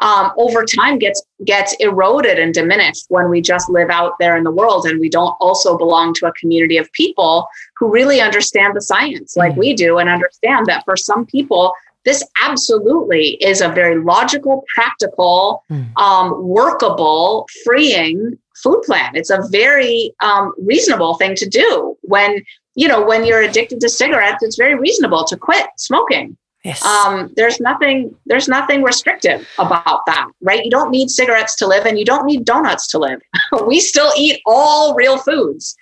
um, 0.00 0.30
over 0.36 0.64
time 0.64 0.98
gets 0.98 1.22
gets 1.44 1.74
eroded 1.80 2.38
and 2.38 2.54
diminished 2.54 3.06
when 3.08 3.28
we 3.28 3.40
just 3.40 3.68
live 3.68 3.90
out 3.90 4.12
there 4.18 4.36
in 4.36 4.44
the 4.44 4.50
world 4.50 4.86
and 4.86 5.00
we 5.00 5.08
don't 5.08 5.36
also 5.40 5.76
belong 5.76 6.14
to 6.14 6.26
a 6.26 6.32
community 6.32 6.76
of 6.76 6.90
people 6.92 7.48
who 7.76 7.90
really 7.90 8.20
understand 8.20 8.76
the 8.76 8.80
science 8.80 9.36
like 9.36 9.54
mm. 9.54 9.58
we 9.58 9.74
do 9.74 9.98
and 9.98 10.08
understand 10.08 10.66
that 10.66 10.84
for 10.84 10.96
some 10.96 11.26
people 11.26 11.72
this 12.04 12.22
absolutely 12.42 13.30
is 13.42 13.60
a 13.60 13.68
very 13.68 14.00
logical 14.00 14.64
practical 14.74 15.64
mm. 15.70 15.96
um, 15.96 16.46
workable 16.46 17.48
freeing 17.64 18.38
food 18.62 18.80
plan 18.82 19.10
it's 19.14 19.30
a 19.30 19.42
very 19.50 20.12
um, 20.20 20.52
reasonable 20.58 21.16
thing 21.16 21.34
to 21.34 21.48
do 21.48 21.96
when 22.02 22.44
you 22.78 22.86
know, 22.86 23.04
when 23.04 23.24
you're 23.24 23.42
addicted 23.42 23.80
to 23.80 23.88
cigarettes, 23.88 24.40
it's 24.44 24.56
very 24.56 24.76
reasonable 24.76 25.24
to 25.24 25.36
quit 25.36 25.66
smoking. 25.76 26.36
Yes. 26.64 26.84
Um, 26.84 27.32
there's 27.34 27.58
nothing 27.58 28.14
there's 28.26 28.46
nothing 28.46 28.84
restrictive 28.84 29.48
about 29.58 30.02
that, 30.06 30.28
right? 30.42 30.64
You 30.64 30.70
don't 30.70 30.92
need 30.92 31.10
cigarettes 31.10 31.56
to 31.56 31.66
live, 31.66 31.86
and 31.86 31.98
you 31.98 32.04
don't 32.04 32.24
need 32.24 32.44
donuts 32.44 32.86
to 32.88 32.98
live. 32.98 33.20
we 33.66 33.80
still 33.80 34.12
eat 34.16 34.40
all 34.46 34.94
real 34.94 35.18
foods. 35.18 35.76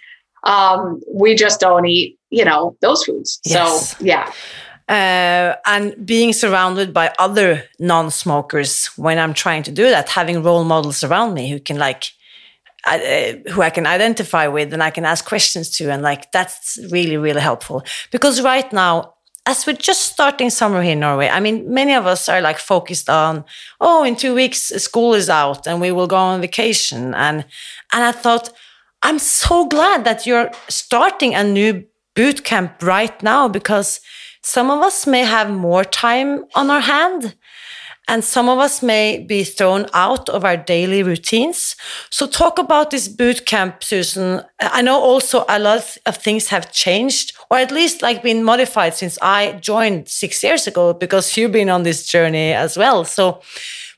Um, 0.44 1.02
we 1.12 1.34
just 1.34 1.60
don't 1.60 1.84
eat, 1.84 2.18
you 2.30 2.46
know, 2.46 2.76
those 2.80 3.04
foods. 3.04 3.40
Yes. 3.44 3.90
So 3.90 3.96
yeah. 4.02 4.32
Uh, 4.88 5.56
and 5.66 6.06
being 6.06 6.32
surrounded 6.32 6.94
by 6.94 7.12
other 7.18 7.64
non-smokers 7.78 8.86
when 8.96 9.18
I'm 9.18 9.34
trying 9.34 9.64
to 9.64 9.72
do 9.72 9.90
that, 9.90 10.08
having 10.08 10.42
role 10.42 10.64
models 10.64 11.04
around 11.04 11.34
me 11.34 11.50
who 11.50 11.60
can 11.60 11.76
like 11.76 12.04
uh, 12.86 13.50
who 13.50 13.62
I 13.62 13.70
can 13.70 13.86
identify 13.86 14.46
with 14.46 14.72
and 14.72 14.82
I 14.82 14.90
can 14.90 15.04
ask 15.04 15.24
questions 15.24 15.70
to. 15.76 15.90
And 15.90 16.02
like, 16.02 16.30
that's 16.32 16.78
really, 16.90 17.16
really 17.16 17.40
helpful. 17.40 17.82
Because 18.10 18.42
right 18.42 18.72
now, 18.72 19.14
as 19.46 19.66
we're 19.66 19.76
just 19.76 20.12
starting 20.12 20.50
summer 20.50 20.82
here 20.82 20.92
in 20.92 21.00
Norway, 21.00 21.28
I 21.28 21.40
mean, 21.40 21.72
many 21.72 21.94
of 21.94 22.06
us 22.06 22.28
are 22.28 22.40
like 22.40 22.58
focused 22.58 23.08
on, 23.08 23.44
oh, 23.80 24.04
in 24.04 24.16
two 24.16 24.34
weeks 24.34 24.68
school 24.82 25.14
is 25.14 25.30
out 25.30 25.66
and 25.66 25.80
we 25.80 25.92
will 25.92 26.08
go 26.08 26.16
on 26.16 26.40
vacation. 26.40 27.14
And 27.14 27.44
and 27.92 28.04
I 28.04 28.12
thought, 28.12 28.50
I'm 29.02 29.18
so 29.18 29.66
glad 29.66 30.04
that 30.04 30.26
you're 30.26 30.50
starting 30.68 31.34
a 31.34 31.44
new 31.44 31.84
boot 32.14 32.42
camp 32.44 32.82
right 32.82 33.22
now 33.22 33.46
because 33.46 34.00
some 34.42 34.70
of 34.70 34.82
us 34.82 35.06
may 35.06 35.24
have 35.24 35.50
more 35.50 35.84
time 35.84 36.44
on 36.54 36.70
our 36.70 36.80
hand 36.80 37.36
and 38.08 38.22
some 38.22 38.48
of 38.48 38.58
us 38.58 38.82
may 38.82 39.18
be 39.18 39.42
thrown 39.42 39.86
out 39.92 40.28
of 40.28 40.44
our 40.44 40.56
daily 40.56 41.02
routines. 41.02 41.76
So, 42.10 42.26
talk 42.26 42.58
about 42.58 42.90
this 42.90 43.08
boot 43.08 43.46
camp, 43.46 43.82
Susan. 43.82 44.42
I 44.60 44.82
know 44.82 45.00
also 45.00 45.44
a 45.48 45.58
lot 45.58 45.96
of 46.06 46.16
things 46.16 46.48
have 46.48 46.72
changed, 46.72 47.36
or 47.50 47.58
at 47.58 47.72
least 47.72 48.02
like 48.02 48.22
been 48.22 48.44
modified 48.44 48.94
since 48.94 49.18
I 49.20 49.52
joined 49.60 50.08
six 50.08 50.42
years 50.42 50.66
ago, 50.66 50.94
because 50.94 51.36
you've 51.36 51.52
been 51.52 51.70
on 51.70 51.82
this 51.82 52.06
journey 52.06 52.52
as 52.52 52.76
well. 52.76 53.04
So, 53.04 53.42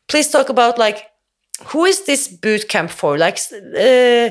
please 0.08 0.30
talk 0.30 0.48
about 0.48 0.78
like 0.78 1.04
who 1.66 1.84
is 1.84 2.04
this 2.04 2.28
boot 2.28 2.68
camp 2.68 2.90
for? 2.90 3.18
Like, 3.18 3.38
uh, 3.52 4.30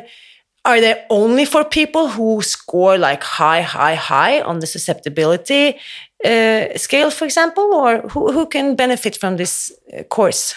are 0.66 0.82
they 0.82 1.06
only 1.10 1.46
for 1.46 1.64
people 1.64 2.10
who 2.10 2.42
score 2.42 2.98
like 2.98 3.24
high, 3.24 3.62
high, 3.62 3.96
high 3.96 4.42
on 4.42 4.60
the 4.60 4.68
susceptibility 4.68 5.80
uh, 6.26 6.78
scale, 6.78 7.12
for 7.12 7.26
example, 7.26 7.74
or 7.74 8.00
who, 8.10 8.32
who 8.32 8.46
can 8.46 8.76
benefit 8.76 9.16
from 9.16 9.38
this 9.38 9.72
uh, 9.98 10.04
course? 10.04 10.56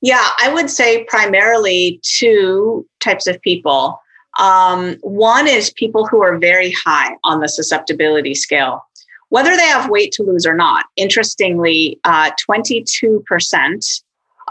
Yeah, 0.00 0.28
I 0.42 0.52
would 0.52 0.68
say 0.68 1.04
primarily 1.04 2.00
two 2.02 2.86
types 3.00 3.26
of 3.26 3.40
people. 3.40 4.00
Um, 4.38 4.96
one 5.02 5.46
is 5.46 5.72
people 5.72 6.06
who 6.06 6.22
are 6.22 6.38
very 6.38 6.72
high 6.72 7.16
on 7.22 7.40
the 7.40 7.48
susceptibility 7.48 8.34
scale, 8.34 8.84
whether 9.28 9.56
they 9.56 9.66
have 9.66 9.90
weight 9.90 10.12
to 10.12 10.22
lose 10.22 10.46
or 10.46 10.54
not. 10.54 10.86
Interestingly, 10.96 12.00
uh, 12.04 12.30
22% 12.48 14.02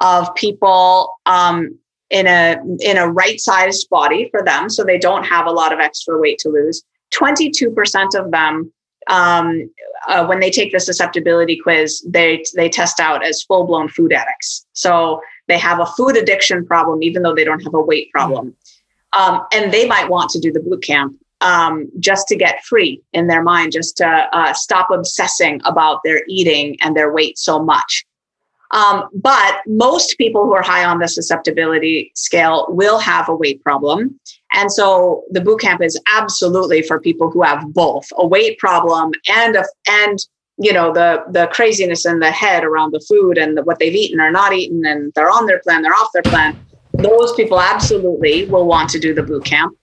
of 0.02 0.34
people 0.36 1.14
um, 1.26 1.78
in 2.10 2.28
a 2.28 2.58
in 2.82 2.98
a 2.98 3.10
right-sized 3.10 3.90
body 3.90 4.30
for 4.32 4.44
them, 4.44 4.70
so 4.70 4.84
they 4.84 4.98
don't 4.98 5.24
have 5.24 5.46
a 5.48 5.52
lot 5.52 5.74
of 5.74 5.80
extra 5.80 6.20
weight 6.20 6.40
to 6.40 6.50
lose. 6.50 6.84
22% 7.14 8.16
of 8.16 8.32
them 8.32 8.72
um, 9.08 9.70
uh, 10.08 10.26
when 10.26 10.40
they 10.40 10.50
take 10.50 10.72
the 10.72 10.80
susceptibility 10.80 11.58
quiz, 11.58 12.02
they 12.08 12.44
they 12.56 12.70
test 12.70 13.00
out 13.00 13.26
as 13.26 13.44
full 13.44 13.66
blown 13.66 13.90
food 13.90 14.14
addicts. 14.14 14.66
So 14.74 15.22
they 15.48 15.58
have 15.58 15.80
a 15.80 15.86
food 15.86 16.18
addiction 16.18 16.66
problem, 16.66 17.04
even 17.04 17.24
though 17.24 17.36
they 17.36 17.44
don't 17.44 17.64
have 17.64 17.74
a 17.74 17.82
weight 17.82 18.12
problem. 18.12 18.56
Um, 19.18 19.42
and 19.52 19.74
they 19.74 19.88
might 19.88 20.10
want 20.10 20.30
to 20.32 20.40
do 20.40 20.52
the 20.52 20.62
boot 20.62 20.84
camp 20.84 21.18
um, 21.42 21.90
just 22.00 22.28
to 22.28 22.36
get 22.36 22.64
free 22.64 23.02
in 23.14 23.28
their 23.28 23.44
mind, 23.44 23.74
just 23.74 23.98
to 23.98 24.08
uh, 24.08 24.54
stop 24.54 24.90
obsessing 24.92 25.60
about 25.66 26.00
their 26.04 26.24
eating 26.30 26.78
and 26.82 26.96
their 26.96 27.12
weight 27.12 27.38
so 27.38 27.62
much. 27.62 28.06
Um, 28.72 29.10
but 29.14 29.62
most 29.68 30.18
people 30.18 30.46
who 30.46 30.54
are 30.54 30.62
high 30.62 30.86
on 30.86 31.00
the 31.00 31.08
susceptibility 31.08 32.12
scale 32.16 32.68
will 32.70 33.00
have 33.00 33.28
a 33.28 33.36
weight 33.36 33.62
problem. 33.64 34.18
And 34.54 34.72
so 34.72 35.24
the 35.30 35.42
boot 35.42 35.60
camp 35.60 35.82
is 35.82 36.00
absolutely 36.14 36.82
for 36.82 37.00
people 37.00 37.30
who 37.30 37.42
have 37.42 37.74
both 37.74 38.08
a 38.18 38.26
weight 38.26 38.58
problem 38.60 39.12
and 39.28 39.58
a, 39.58 39.66
and 39.90 40.20
you 40.58 40.72
know 40.72 40.94
the 40.94 41.24
the 41.30 41.48
craziness 41.48 42.06
in 42.06 42.20
the 42.20 42.32
head 42.32 42.64
around 42.64 42.92
the 42.92 43.00
food 43.08 43.38
and 43.38 43.58
the, 43.58 43.64
what 43.64 43.80
they've 43.80 43.96
eaten 43.96 44.20
or 44.20 44.32
not 44.32 44.54
eaten 44.54 44.86
and 44.86 45.12
they're 45.16 45.30
on 45.30 45.46
their 45.46 45.60
plan 45.60 45.82
they're 45.82 45.94
off 45.94 46.10
their 46.14 46.24
plan. 46.24 46.58
Those 46.94 47.34
people 47.34 47.60
absolutely 47.60 48.46
will 48.46 48.68
want 48.68 48.90
to 48.92 49.00
do 49.00 49.14
the 49.14 49.24
boot 49.24 49.46
camp. 49.46 49.78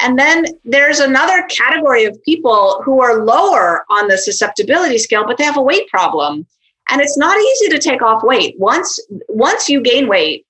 And 0.00 0.18
then 0.18 0.46
there's 0.64 1.00
another 1.00 1.46
category 1.48 2.04
of 2.04 2.20
people 2.24 2.80
who 2.84 3.00
are 3.00 3.24
lower 3.24 3.84
on 3.90 4.08
the 4.08 4.18
susceptibility 4.18 4.98
scale 4.98 5.24
but 5.26 5.38
they 5.38 5.44
have 5.44 5.58
a 5.58 5.62
weight 5.62 5.88
problem 5.88 6.46
and 6.90 7.00
it's 7.00 7.16
not 7.16 7.38
easy 7.38 7.68
to 7.70 7.78
take 7.78 8.02
off 8.02 8.22
weight. 8.22 8.54
Once 8.58 8.98
once 9.28 9.68
you 9.68 9.80
gain 9.80 10.08
weight 10.08 10.46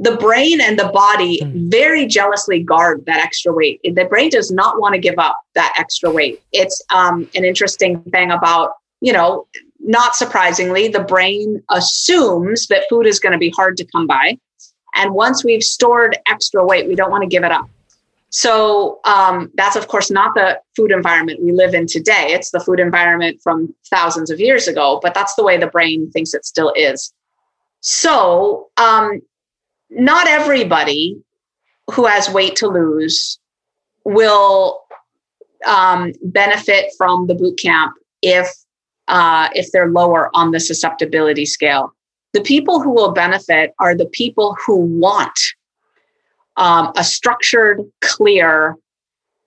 the 0.00 0.16
brain 0.16 0.62
and 0.62 0.78
the 0.78 0.88
body 0.88 1.40
hmm. 1.44 1.68
very 1.68 2.06
jealously 2.06 2.62
guard 2.62 3.04
that 3.04 3.22
extra 3.22 3.52
weight. 3.52 3.80
The 3.84 4.06
brain 4.06 4.30
does 4.30 4.50
not 4.50 4.80
want 4.80 4.94
to 4.94 4.98
give 4.98 5.18
up 5.18 5.36
that 5.54 5.74
extra 5.76 6.10
weight. 6.10 6.42
It's 6.52 6.82
um, 6.92 7.28
an 7.34 7.44
interesting 7.44 8.02
thing 8.04 8.30
about 8.30 8.72
you 9.00 9.12
know 9.12 9.46
not 9.78 10.14
surprisingly 10.14 10.88
the 10.88 11.04
brain 11.04 11.62
assumes 11.70 12.66
that 12.66 12.84
food 12.88 13.06
is 13.06 13.20
going 13.20 13.32
to 13.32 13.38
be 13.38 13.50
hard 13.50 13.76
to 13.76 13.84
come 13.84 14.06
by. 14.06 14.38
And 14.94 15.14
once 15.14 15.44
we've 15.44 15.62
stored 15.62 16.18
extra 16.26 16.64
weight 16.64 16.88
we 16.88 16.94
don't 16.94 17.10
want 17.10 17.22
to 17.22 17.28
give 17.28 17.44
it 17.44 17.52
up 17.52 17.68
so 18.30 19.00
um, 19.04 19.50
that's, 19.54 19.74
of 19.74 19.88
course, 19.88 20.10
not 20.10 20.34
the 20.34 20.60
food 20.76 20.92
environment 20.92 21.42
we 21.42 21.50
live 21.50 21.74
in 21.74 21.86
today. 21.86 22.28
It's 22.28 22.50
the 22.50 22.60
food 22.60 22.78
environment 22.78 23.40
from 23.42 23.74
thousands 23.90 24.30
of 24.30 24.38
years 24.38 24.68
ago, 24.68 25.00
but 25.02 25.14
that's 25.14 25.34
the 25.34 25.42
way 25.42 25.58
the 25.58 25.66
brain 25.66 26.10
thinks 26.12 26.32
it 26.32 26.46
still 26.46 26.72
is. 26.76 27.12
So, 27.80 28.68
um, 28.76 29.20
not 29.90 30.28
everybody 30.28 31.20
who 31.90 32.06
has 32.06 32.30
weight 32.30 32.54
to 32.56 32.68
lose 32.68 33.40
will 34.04 34.80
um, 35.66 36.12
benefit 36.22 36.92
from 36.96 37.26
the 37.26 37.34
boot 37.34 37.58
camp 37.58 37.94
if 38.22 38.48
uh, 39.08 39.48
if 39.54 39.72
they're 39.72 39.88
lower 39.88 40.30
on 40.34 40.52
the 40.52 40.60
susceptibility 40.60 41.44
scale. 41.44 41.92
The 42.32 42.42
people 42.42 42.80
who 42.80 42.90
will 42.90 43.10
benefit 43.10 43.74
are 43.80 43.96
the 43.96 44.06
people 44.06 44.56
who 44.64 44.76
want 44.76 45.36
um, 46.60 46.92
a 46.96 47.02
structured, 47.02 47.80
clear 48.00 48.76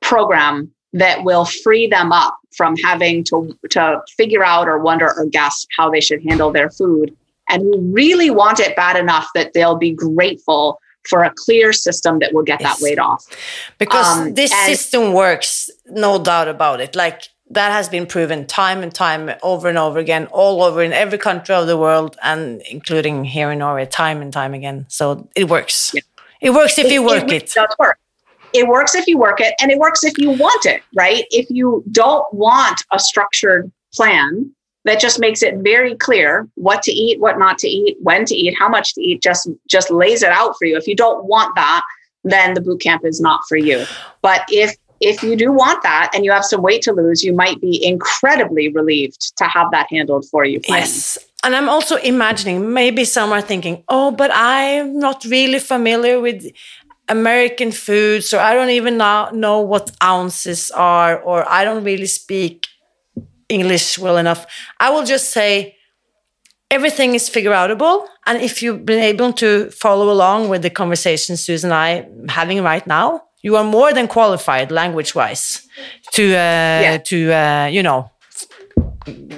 program 0.01 0.71
that 0.91 1.23
will 1.23 1.45
free 1.45 1.87
them 1.87 2.11
up 2.11 2.37
from 2.55 2.75
having 2.77 3.23
to, 3.23 3.57
to 3.69 4.01
figure 4.17 4.43
out 4.43 4.67
or 4.67 4.79
wonder 4.79 5.07
or 5.17 5.25
guess 5.27 5.65
how 5.77 5.89
they 5.89 6.01
should 6.01 6.21
handle 6.23 6.51
their 6.51 6.69
food 6.69 7.15
and 7.49 7.61
who 7.61 7.79
really 7.93 8.29
want 8.29 8.59
it 8.59 8.75
bad 8.75 8.95
enough 8.95 9.27
that 9.35 9.53
they'll 9.53 9.77
be 9.77 9.91
grateful 9.91 10.79
for 11.07 11.23
a 11.23 11.33
clear 11.35 11.73
system 11.73 12.19
that 12.19 12.33
will 12.33 12.43
get 12.43 12.61
yes. 12.61 12.79
that 12.79 12.83
weight 12.83 12.99
off. 12.99 13.25
Because 13.77 14.17
um, 14.17 14.33
this 14.33 14.51
system 14.65 15.13
works, 15.13 15.69
no 15.87 16.21
doubt 16.21 16.47
about 16.47 16.79
it. 16.79 16.95
Like 16.95 17.23
that 17.49 17.71
has 17.71 17.89
been 17.89 18.07
proven 18.07 18.47
time 18.47 18.81
and 18.81 18.93
time 18.93 19.31
over 19.43 19.67
and 19.67 19.77
over 19.77 19.99
again, 19.99 20.27
all 20.27 20.63
over 20.63 20.81
in 20.81 20.93
every 20.93 21.17
country 21.17 21.53
of 21.53 21.67
the 21.67 21.77
world, 21.77 22.17
and 22.23 22.61
including 22.71 23.25
here 23.25 23.51
in 23.51 23.59
Norway, 23.59 23.85
time 23.85 24.21
and 24.21 24.31
time 24.31 24.53
again. 24.53 24.85
So 24.87 25.27
it 25.35 25.49
works. 25.49 25.91
Yeah. 25.93 26.01
It 26.43 26.51
works 26.51 26.77
if 26.77 26.85
it, 26.85 26.91
you 26.91 27.03
work 27.03 27.31
it. 27.31 27.43
It 27.43 27.51
does 27.53 27.75
work. 27.79 27.97
It 28.53 28.67
works 28.67 28.93
if 28.93 29.07
you 29.07 29.17
work 29.17 29.39
it, 29.41 29.55
and 29.59 29.71
it 29.71 29.79
works 29.79 30.03
if 30.03 30.17
you 30.17 30.29
want 30.29 30.65
it, 30.65 30.83
right? 30.95 31.25
If 31.31 31.49
you 31.49 31.83
don't 31.91 32.31
want 32.33 32.83
a 32.91 32.99
structured 32.99 33.71
plan 33.95 34.53
that 34.85 34.99
just 34.99 35.19
makes 35.19 35.41
it 35.41 35.55
very 35.59 35.95
clear 35.95 36.47
what 36.55 36.83
to 36.83 36.91
eat, 36.91 37.19
what 37.19 37.39
not 37.39 37.57
to 37.59 37.67
eat, 37.67 37.97
when 38.01 38.25
to 38.25 38.35
eat, 38.35 38.53
how 38.59 38.67
much 38.67 38.93
to 38.95 39.01
eat, 39.01 39.23
just 39.23 39.49
just 39.67 39.89
lays 39.89 40.21
it 40.21 40.29
out 40.29 40.55
for 40.59 40.65
you. 40.65 40.77
If 40.77 40.87
you 40.87 40.95
don't 40.95 41.25
want 41.25 41.55
that, 41.55 41.81
then 42.23 42.53
the 42.53 42.61
boot 42.61 42.81
camp 42.81 43.05
is 43.05 43.19
not 43.19 43.41
for 43.47 43.57
you. 43.57 43.85
But 44.21 44.41
if 44.49 44.75
if 44.99 45.23
you 45.23 45.35
do 45.35 45.51
want 45.51 45.81
that 45.83 46.11
and 46.13 46.23
you 46.23 46.31
have 46.31 46.45
some 46.45 46.61
weight 46.61 46.81
to 46.83 46.93
lose, 46.93 47.23
you 47.23 47.33
might 47.33 47.59
be 47.59 47.83
incredibly 47.83 48.69
relieved 48.69 49.35
to 49.37 49.45
have 49.45 49.71
that 49.71 49.87
handled 49.89 50.25
for 50.29 50.45
you. 50.45 50.61
Yes. 50.67 51.17
And 51.43 51.55
I'm 51.55 51.67
also 51.67 51.97
imagining 51.97 52.73
maybe 52.73 53.03
some 53.03 53.31
are 53.33 53.41
thinking, 53.41 53.83
oh, 53.89 54.11
but 54.11 54.31
I'm 54.33 54.97
not 54.97 55.25
really 55.25 55.59
familiar 55.59 56.19
with 56.21 56.45
American 57.09 57.71
food, 57.71 58.23
so 58.23 58.39
I 58.39 58.53
don't 58.53 58.69
even 58.69 58.97
know, 58.97 59.29
know 59.33 59.59
what 59.59 59.91
ounces 60.01 60.71
are, 60.71 61.19
or 61.19 61.47
I 61.49 61.65
don't 61.65 61.83
really 61.83 62.05
speak 62.05 62.67
English 63.49 63.99
well 63.99 64.17
enough. 64.17 64.45
I 64.79 64.89
will 64.89 65.03
just 65.03 65.31
say 65.31 65.75
everything 66.71 67.13
is 67.13 67.29
figure 67.29 67.51
outable. 67.51 68.07
And 68.25 68.41
if 68.41 68.63
you've 68.63 68.85
been 68.85 69.03
able 69.03 69.33
to 69.33 69.69
follow 69.71 70.09
along 70.11 70.49
with 70.49 70.61
the 70.61 70.69
conversation 70.69 71.35
Susan 71.37 71.71
and 71.71 71.75
I 71.75 72.31
having 72.31 72.63
right 72.63 72.85
now, 72.87 73.23
you 73.41 73.57
are 73.57 73.63
more 73.63 73.93
than 73.93 74.07
qualified 74.07 74.71
language 74.71 75.13
wise 75.13 75.67
to 76.13 76.23
uh, 76.23 76.79
yeah. 76.85 76.97
to 76.97 77.17
uh, 77.33 77.65
you 77.67 77.83
know 77.83 78.09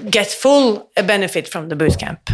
get 0.10 0.28
full 0.28 0.90
benefit 1.06 1.48
from 1.48 1.70
the 1.70 1.76
boot 1.76 1.98
camp. 2.00 2.30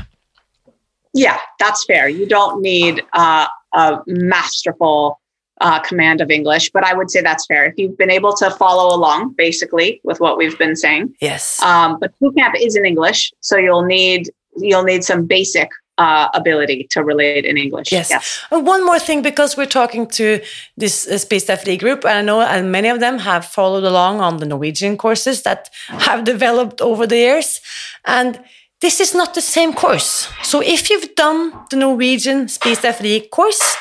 Yeah, 1.13 1.39
that's 1.59 1.83
fair. 1.85 2.07
You 2.07 2.25
don't 2.27 2.61
need 2.61 3.03
uh, 3.13 3.47
a 3.73 3.99
masterful 4.07 5.19
uh, 5.59 5.79
command 5.79 6.21
of 6.21 6.31
English, 6.31 6.71
but 6.71 6.83
I 6.83 6.93
would 6.93 7.11
say 7.11 7.21
that's 7.21 7.45
fair. 7.45 7.65
If 7.65 7.75
you've 7.77 7.97
been 7.97 8.09
able 8.09 8.33
to 8.37 8.49
follow 8.51 8.95
along, 8.95 9.33
basically, 9.37 10.01
with 10.03 10.19
what 10.19 10.37
we've 10.37 10.57
been 10.57 10.75
saying, 10.75 11.13
Yes. 11.21 11.61
um, 11.61 11.97
but 11.99 12.17
boot 12.19 12.35
camp 12.35 12.55
is 12.59 12.75
in 12.75 12.85
English, 12.85 13.31
so 13.41 13.57
you'll 13.57 13.83
need 13.85 14.29
you'll 14.57 14.83
need 14.83 15.03
some 15.03 15.25
basic 15.25 15.69
uh, 15.97 16.29
ability 16.33 16.87
to 16.89 17.03
relate 17.03 17.45
in 17.45 17.57
English. 17.57 17.91
Yes. 17.91 18.11
And 18.51 18.65
one 18.65 18.85
more 18.85 18.99
thing, 18.99 19.21
because 19.21 19.57
we're 19.57 19.65
talking 19.65 20.07
to 20.07 20.39
this 20.77 21.07
uh, 21.07 21.17
Space 21.17 21.49
Free 21.63 21.77
group, 21.77 22.05
and 22.05 22.17
I 22.17 22.21
know 22.21 22.41
uh, 22.41 22.61
many 22.63 22.89
of 22.89 22.99
them 22.99 23.19
have 23.19 23.45
followed 23.45 23.83
along 23.83 24.21
on 24.21 24.37
the 24.37 24.45
Norwegian 24.45 24.97
courses 24.97 25.43
that 25.43 25.69
have 25.87 26.23
developed 26.23 26.81
over 26.81 27.05
the 27.05 27.17
years. 27.17 27.61
And 28.05 28.39
this 28.79 28.99
is 28.99 29.13
not 29.13 29.33
the 29.33 29.41
same 29.41 29.73
course. 29.73 30.27
So 30.41 30.61
if 30.61 30.89
you've 30.89 31.13
done 31.15 31.53
the 31.69 31.77
Norwegian 31.77 32.47
Space 32.47 32.79
Free 32.79 33.19
course, 33.19 33.77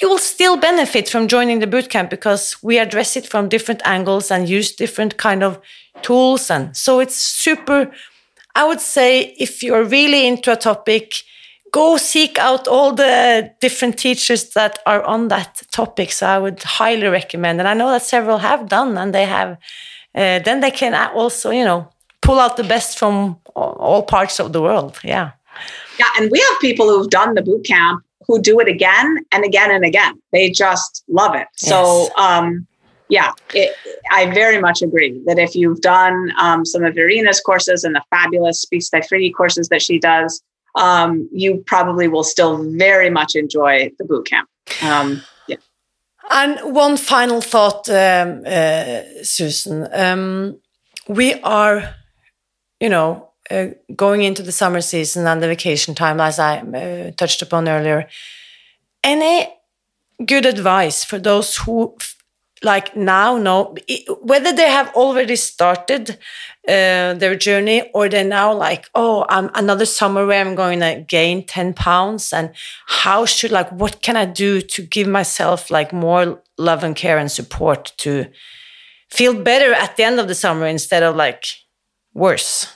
you 0.00 0.08
will 0.08 0.18
still 0.18 0.56
benefit 0.56 1.08
from 1.08 1.28
joining 1.28 1.60
the 1.60 1.66
bootcamp 1.66 2.10
because 2.10 2.56
we 2.62 2.78
address 2.78 3.16
it 3.16 3.26
from 3.26 3.48
different 3.48 3.82
angles 3.84 4.30
and 4.30 4.48
use 4.48 4.74
different 4.74 5.16
kind 5.16 5.42
of 5.42 5.58
tools. 6.02 6.50
And 6.50 6.76
so 6.76 7.00
it's 7.00 7.14
super, 7.14 7.90
I 8.54 8.66
would 8.66 8.80
say, 8.80 9.34
if 9.38 9.62
you're 9.62 9.84
really 9.84 10.26
into 10.26 10.52
a 10.52 10.56
topic, 10.56 11.22
go 11.72 11.96
seek 11.96 12.38
out 12.38 12.68
all 12.68 12.92
the 12.92 13.50
different 13.60 13.98
teachers 13.98 14.50
that 14.50 14.78
are 14.86 15.02
on 15.02 15.28
that 15.28 15.62
topic. 15.72 16.12
So 16.12 16.26
I 16.26 16.38
would 16.38 16.62
highly 16.62 17.08
recommend, 17.08 17.58
and 17.60 17.68
I 17.68 17.74
know 17.74 17.90
that 17.90 18.02
several 18.02 18.38
have 18.38 18.68
done, 18.68 18.96
and 18.96 19.12
they 19.14 19.24
have. 19.24 19.58
Uh, 20.14 20.38
then 20.40 20.60
they 20.60 20.70
can 20.70 20.94
also, 20.94 21.50
you 21.50 21.64
know, 21.64 21.88
pull 22.20 22.38
out 22.38 22.56
the 22.56 22.64
best 22.64 22.98
from 22.98 23.38
all- 23.54 24.02
parts 24.02 24.38
of 24.38 24.52
the 24.52 24.60
world. 24.60 24.98
Yeah. 25.02 25.30
Yeah, 25.98 26.06
and 26.18 26.30
we 26.30 26.38
have 26.38 26.60
people 26.60 26.88
who've 26.88 27.10
done 27.10 27.34
the 27.34 27.42
boot 27.42 27.64
camp 27.64 28.04
who 28.26 28.40
do 28.40 28.60
it 28.60 28.68
again 28.68 29.18
and 29.32 29.44
again 29.44 29.70
and 29.70 29.84
again. 29.84 30.20
They 30.32 30.50
just 30.50 31.02
love 31.08 31.34
it. 31.34 31.48
So, 31.56 32.08
um, 32.16 32.66
yeah, 33.08 33.32
it, 33.52 33.74
I 34.10 34.30
very 34.30 34.60
much 34.60 34.80
agree 34.80 35.20
that 35.26 35.38
if 35.38 35.54
you've 35.54 35.80
done 35.80 36.32
um, 36.38 36.64
some 36.64 36.84
of 36.84 36.96
Irina's 36.96 37.40
courses 37.40 37.84
and 37.84 37.94
the 37.94 38.02
fabulous 38.10 38.62
Speech 38.62 38.86
Free 39.08 39.30
courses 39.32 39.68
that 39.68 39.82
she 39.82 39.98
does, 39.98 40.42
um, 40.74 41.28
you 41.32 41.62
probably 41.66 42.08
will 42.08 42.24
still 42.24 42.62
very 42.76 43.10
much 43.10 43.34
enjoy 43.34 43.90
the 43.98 44.04
boot 44.04 44.26
camp. 44.26 44.48
Um, 44.82 45.22
yeah. 45.46 45.56
And 46.30 46.74
one 46.74 46.96
final 46.96 47.40
thought, 47.40 47.88
um, 47.88 48.42
uh, 48.46 49.02
Susan. 49.22 49.88
Um, 49.92 50.58
we 51.08 51.34
are, 51.42 51.94
you 52.80 52.88
know, 52.88 53.28
uh, 53.50 53.66
going 53.94 54.22
into 54.22 54.42
the 54.42 54.52
summer 54.52 54.80
season 54.80 55.26
and 55.26 55.42
the 55.42 55.48
vacation 55.48 55.94
time, 55.94 56.20
as 56.20 56.38
I 56.38 56.58
uh, 56.58 57.10
touched 57.16 57.42
upon 57.42 57.68
earlier. 57.68 58.08
Any 59.04 59.48
good 60.24 60.46
advice 60.46 61.04
for 61.04 61.18
those 61.18 61.56
who, 61.56 61.96
like 62.62 62.96
now, 62.96 63.36
know 63.36 63.74
whether 64.22 64.52
they 64.52 64.70
have 64.70 64.94
already 64.94 65.36
started 65.36 66.18
uh, 66.68 67.14
their 67.14 67.34
journey 67.34 67.90
or 67.92 68.08
they're 68.08 68.24
now 68.24 68.52
like, 68.54 68.88
oh, 68.94 69.26
I'm 69.28 69.50
another 69.54 69.84
summer 69.86 70.26
where 70.26 70.40
I'm 70.44 70.54
going 70.54 70.80
to 70.80 71.04
gain 71.08 71.44
10 71.46 71.74
pounds 71.74 72.32
and 72.32 72.50
how 72.86 73.26
should, 73.26 73.50
like, 73.50 73.70
what 73.72 74.00
can 74.02 74.16
I 74.16 74.24
do 74.26 74.60
to 74.60 74.82
give 74.82 75.08
myself 75.08 75.70
like 75.70 75.92
more 75.92 76.40
love 76.58 76.84
and 76.84 76.94
care 76.94 77.18
and 77.18 77.30
support 77.30 77.92
to 77.98 78.26
feel 79.10 79.34
better 79.42 79.72
at 79.74 79.96
the 79.96 80.04
end 80.04 80.20
of 80.20 80.28
the 80.28 80.34
summer 80.34 80.66
instead 80.66 81.02
of 81.02 81.16
like 81.16 81.44
worse? 82.14 82.66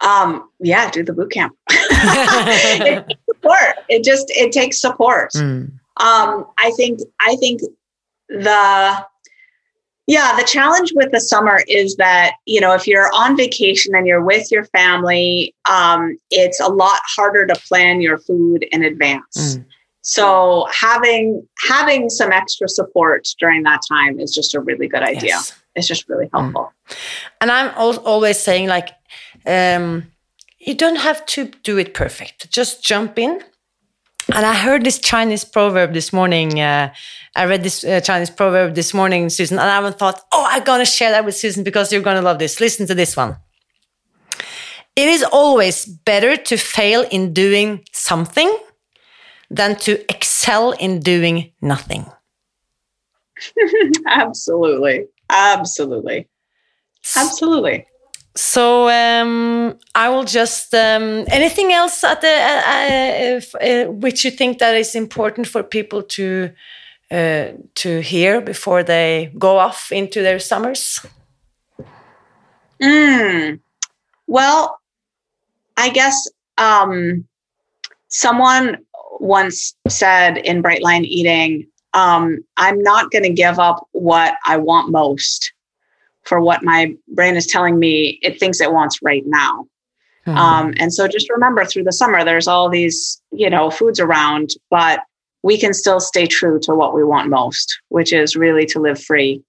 Um, 0.00 0.48
yeah, 0.60 0.90
do 0.90 1.02
the 1.04 1.12
boot 1.12 1.30
camp. 1.30 1.56
it 1.70 3.06
takes 3.06 3.20
support. 3.26 3.76
It 3.88 4.04
just 4.04 4.26
it 4.30 4.52
takes 4.52 4.80
support. 4.80 5.30
um 6.00 6.44
i 6.58 6.72
think 6.76 6.98
i 7.20 7.36
think 7.36 7.60
the 8.28 9.06
yeah 10.06 10.36
the 10.36 10.44
challenge 10.44 10.92
with 10.94 11.10
the 11.12 11.20
summer 11.20 11.60
is 11.68 11.96
that 11.96 12.32
you 12.46 12.60
know 12.60 12.72
if 12.74 12.86
you're 12.86 13.10
on 13.14 13.36
vacation 13.36 13.94
and 13.94 14.06
you're 14.06 14.22
with 14.24 14.50
your 14.52 14.64
family 14.66 15.54
um, 15.70 16.16
it's 16.30 16.60
a 16.60 16.68
lot 16.68 17.00
harder 17.16 17.46
to 17.46 17.54
plan 17.68 18.00
your 18.00 18.18
food 18.18 18.64
in 18.72 18.82
advance 18.84 19.56
Mm. 19.56 19.64
so 20.02 20.66
having 20.86 21.46
having 21.68 22.10
some 22.10 22.30
extra 22.32 22.68
support 22.68 23.26
during 23.40 23.62
that 23.64 23.80
time 23.88 24.20
is 24.20 24.34
just 24.34 24.54
a 24.54 24.60
really 24.60 24.88
good 24.88 25.02
idea 25.02 25.36
Yes. 25.36 25.52
it's 25.74 25.86
just 25.88 26.08
really 26.08 26.28
helpful 26.34 26.72
And 27.40 27.50
I'm 27.50 27.68
al- 27.76 28.04
always 28.12 28.38
saying, 28.38 28.68
like, 28.68 28.88
um, 29.46 29.86
you 30.58 30.74
don't 30.74 30.96
have 31.08 31.24
to 31.34 31.40
do 31.62 31.78
it 31.78 31.92
perfect. 31.94 32.50
Just 32.50 32.82
jump 32.84 33.18
in. 33.18 33.32
And 34.32 34.46
I 34.46 34.54
heard 34.54 34.84
this 34.84 34.98
Chinese 34.98 35.44
proverb 35.44 35.92
this 35.92 36.12
morning. 36.12 36.60
Uh, 36.60 36.92
I 37.36 37.44
read 37.44 37.62
this 37.62 37.84
uh, 37.84 38.00
Chinese 38.00 38.30
proverb 38.30 38.74
this 38.74 38.94
morning, 38.94 39.28
Susan, 39.28 39.58
and 39.58 39.68
I 39.68 39.74
haven't 39.74 39.98
thought, 39.98 40.20
oh, 40.32 40.46
I'm 40.48 40.64
going 40.64 40.80
to 40.80 40.86
share 40.86 41.10
that 41.10 41.24
with 41.24 41.36
Susan 41.36 41.62
because 41.62 41.92
you're 41.92 42.02
going 42.02 42.16
to 42.16 42.22
love 42.22 42.38
this. 42.38 42.60
Listen 42.60 42.86
to 42.86 42.94
this 42.94 43.16
one. 43.16 43.36
It 44.96 45.08
is 45.08 45.24
always 45.24 45.84
better 45.84 46.36
to 46.36 46.56
fail 46.56 47.04
in 47.10 47.32
doing 47.32 47.84
something 47.92 48.56
than 49.50 49.76
to 49.76 50.00
excel 50.08 50.72
in 50.72 51.00
doing 51.00 51.52
nothing. 51.60 52.06
absolutely 54.06 55.06
absolutely 55.30 56.28
absolutely 57.16 57.86
So 58.36 58.88
um, 58.88 59.78
I 59.94 60.08
will 60.08 60.24
just 60.24 60.74
um, 60.74 61.24
anything 61.28 61.72
else 61.72 62.02
at 62.02 62.20
the 62.20 62.28
uh, 62.28 63.62
uh, 63.62 63.64
uh, 63.64 63.92
which 63.92 64.24
you 64.24 64.30
think 64.32 64.58
that 64.58 64.74
is 64.74 64.96
important 64.96 65.46
for 65.46 65.62
people 65.62 66.02
to 66.02 66.50
uh, 67.12 67.52
to 67.76 68.00
hear 68.00 68.40
before 68.40 68.82
they 68.82 69.32
go 69.38 69.58
off 69.58 69.92
into 69.92 70.20
their 70.20 70.40
summers. 70.40 71.06
Mm. 72.82 73.60
Well, 74.26 74.80
I 75.76 75.90
guess 75.90 76.28
um, 76.58 77.24
someone 78.08 78.78
once 79.20 79.76
said 79.88 80.38
in 80.38 80.60
Bright 80.60 80.82
Line 80.82 81.04
Eating, 81.04 81.68
um, 81.92 82.44
I'm 82.56 82.82
not 82.82 83.12
going 83.12 83.22
to 83.22 83.32
give 83.32 83.60
up 83.60 83.86
what 83.92 84.34
I 84.44 84.56
want 84.56 84.90
most 84.90 85.53
for 86.24 86.40
what 86.40 86.62
my 86.62 86.94
brain 87.08 87.36
is 87.36 87.46
telling 87.46 87.78
me 87.78 88.18
it 88.22 88.38
thinks 88.40 88.60
it 88.60 88.72
wants 88.72 89.00
right 89.02 89.22
now. 89.26 89.66
Um, 90.26 90.72
and 90.78 90.92
so 90.92 91.06
just 91.06 91.28
remember 91.28 91.64
through 91.66 91.84
the 91.84 91.92
summer, 91.92 92.24
there's 92.24 92.48
all 92.48 92.70
these, 92.70 93.20
you 93.30 93.50
know, 93.50 93.70
foods 93.70 94.00
around, 94.00 94.50
but 94.70 95.00
we 95.42 95.58
can 95.58 95.74
still 95.74 96.00
stay 96.00 96.26
true 96.26 96.58
to 96.60 96.74
what 96.74 96.94
we 96.94 97.04
want 97.04 97.28
most, 97.28 97.78
which 97.90 98.12
is 98.12 98.34
really 98.34 98.64
to 98.66 98.80
live 98.80 99.02
free 99.02 99.42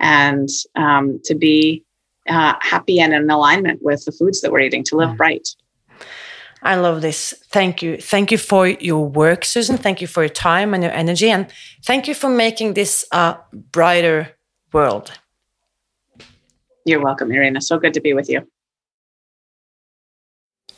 and 0.00 0.48
um, 0.74 1.20
to 1.24 1.34
be 1.34 1.84
uh, 2.28 2.54
happy 2.60 2.98
and 2.98 3.12
in 3.12 3.28
alignment 3.28 3.80
with 3.82 4.04
the 4.06 4.12
foods 4.12 4.40
that 4.40 4.50
we're 4.50 4.60
eating, 4.60 4.84
to 4.84 4.96
live 4.96 5.20
right. 5.20 5.46
I 6.62 6.76
love 6.76 7.02
this. 7.02 7.34
Thank 7.50 7.82
you. 7.82 7.98
Thank 7.98 8.30
you 8.30 8.38
for 8.38 8.66
your 8.68 9.04
work, 9.04 9.44
Susan. 9.44 9.76
Thank 9.76 10.00
you 10.00 10.06
for 10.06 10.22
your 10.22 10.30
time 10.30 10.72
and 10.72 10.82
your 10.82 10.92
energy, 10.92 11.28
and 11.28 11.46
thank 11.84 12.08
you 12.08 12.14
for 12.14 12.30
making 12.30 12.74
this 12.74 13.04
a 13.12 13.36
brighter 13.52 14.30
world. 14.72 15.12
You're 16.84 17.02
welcome, 17.02 17.32
Irina. 17.32 17.60
So 17.60 17.78
good 17.78 17.94
to 17.94 18.00
be 18.00 18.14
with 18.14 18.30
you. 18.30 18.42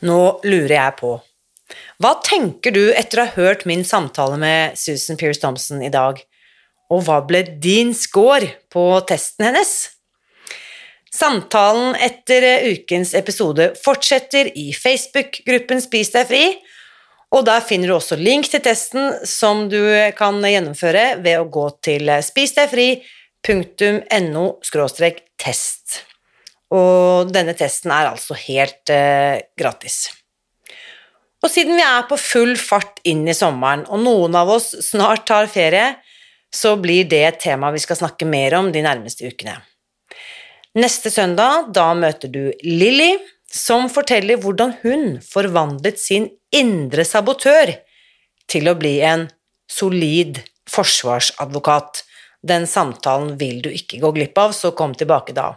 Nå 0.04 0.40
lurer 0.44 0.76
jeg 0.76 0.96
på, 0.98 1.14
hva 2.02 2.10
tenker 2.24 2.70
du 2.74 2.92
etter 2.92 3.20
å 3.22 3.24
ha 3.24 3.32
hørt 3.38 3.64
min 3.68 3.84
samtale 3.88 4.36
med 4.40 4.76
Susan 4.76 5.16
Pierce 5.16 5.40
Thompson 5.40 5.82
i 5.82 5.92
dag, 5.92 6.20
og 6.92 7.04
hva 7.06 7.20
ble 7.24 7.42
din 7.62 7.94
score 7.96 8.48
på 8.72 9.00
testen 9.08 9.46
hennes? 9.48 9.90
Samtalen 11.14 11.94
etter 12.02 12.42
ukens 12.74 13.14
episode 13.14 13.74
fortsetter 13.80 14.50
i 14.58 14.72
Facebook-gruppen 14.76 15.80
Spis 15.80 16.10
deg 16.12 16.26
fri, 16.28 16.44
og 17.34 17.46
der 17.48 17.60
finner 17.66 17.88
du 17.90 17.94
også 17.96 18.16
link 18.18 18.46
til 18.50 18.60
testen 18.62 19.12
som 19.26 19.68
du 19.70 19.80
kan 20.18 20.42
gjennomføre 20.42 21.22
ved 21.22 21.38
å 21.40 21.50
gå 21.50 21.70
til 21.86 22.10
spisdegfri.no 22.28 24.44
test. 25.40 25.83
Og 26.74 27.30
denne 27.32 27.54
testen 27.56 27.92
er 27.94 28.10
altså 28.10 28.36
helt 28.38 28.90
eh, 28.92 29.40
gratis. 29.58 30.08
Og 31.44 31.50
siden 31.52 31.76
vi 31.76 31.84
er 31.84 32.06
på 32.08 32.16
full 32.18 32.54
fart 32.56 33.02
inn 33.04 33.26
i 33.28 33.36
sommeren, 33.36 33.84
og 33.92 34.00
noen 34.00 34.36
av 34.38 34.48
oss 34.54 34.70
snart 34.86 35.26
tar 35.28 35.50
ferie, 35.52 35.92
så 36.54 36.74
blir 36.80 37.04
det 37.10 37.20
et 37.26 37.40
tema 37.42 37.72
vi 37.74 37.82
skal 37.82 37.98
snakke 38.00 38.26
mer 38.28 38.56
om 38.56 38.70
de 38.72 38.82
nærmeste 38.84 39.28
ukene. 39.28 39.58
Neste 40.78 41.12
søndag, 41.12 41.68
da 41.74 41.92
møter 41.94 42.30
du 42.32 42.48
Lilly, 42.64 43.18
som 43.54 43.86
forteller 43.92 44.40
hvordan 44.42 44.72
hun 44.82 45.04
forvandlet 45.22 46.00
sin 46.00 46.26
indre 46.54 47.04
sabotør 47.06 47.76
til 48.50 48.70
å 48.70 48.74
bli 48.78 48.96
en 49.06 49.28
solid 49.70 50.40
forsvarsadvokat. 50.70 52.02
Den 52.44 52.66
samtalen 52.70 53.36
vil 53.40 53.60
du 53.64 53.70
ikke 53.70 54.00
gå 54.02 54.10
glipp 54.16 54.40
av, 54.40 54.56
så 54.56 54.72
kom 54.76 54.96
tilbake 54.98 55.36
da. 55.36 55.52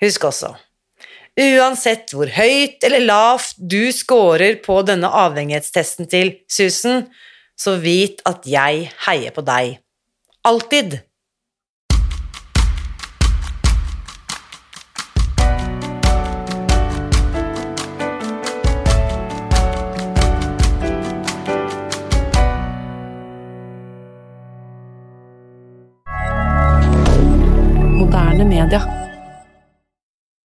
Husk 0.00 0.24
også, 0.24 0.54
uansett 1.40 2.14
hvor 2.16 2.30
høyt 2.32 2.84
eller 2.86 3.04
lavt 3.04 3.58
du 3.58 3.90
scorer 3.92 4.56
på 4.64 4.80
denne 4.88 5.10
avhengighetstesten 5.12 6.08
til 6.10 6.32
Susan, 6.50 7.04
så 7.60 7.76
vit 7.82 8.22
at 8.28 8.48
jeg 8.48 8.88
heier 9.06 9.34
på 9.36 9.44
deg. 9.44 9.76
Alltid. 10.48 11.02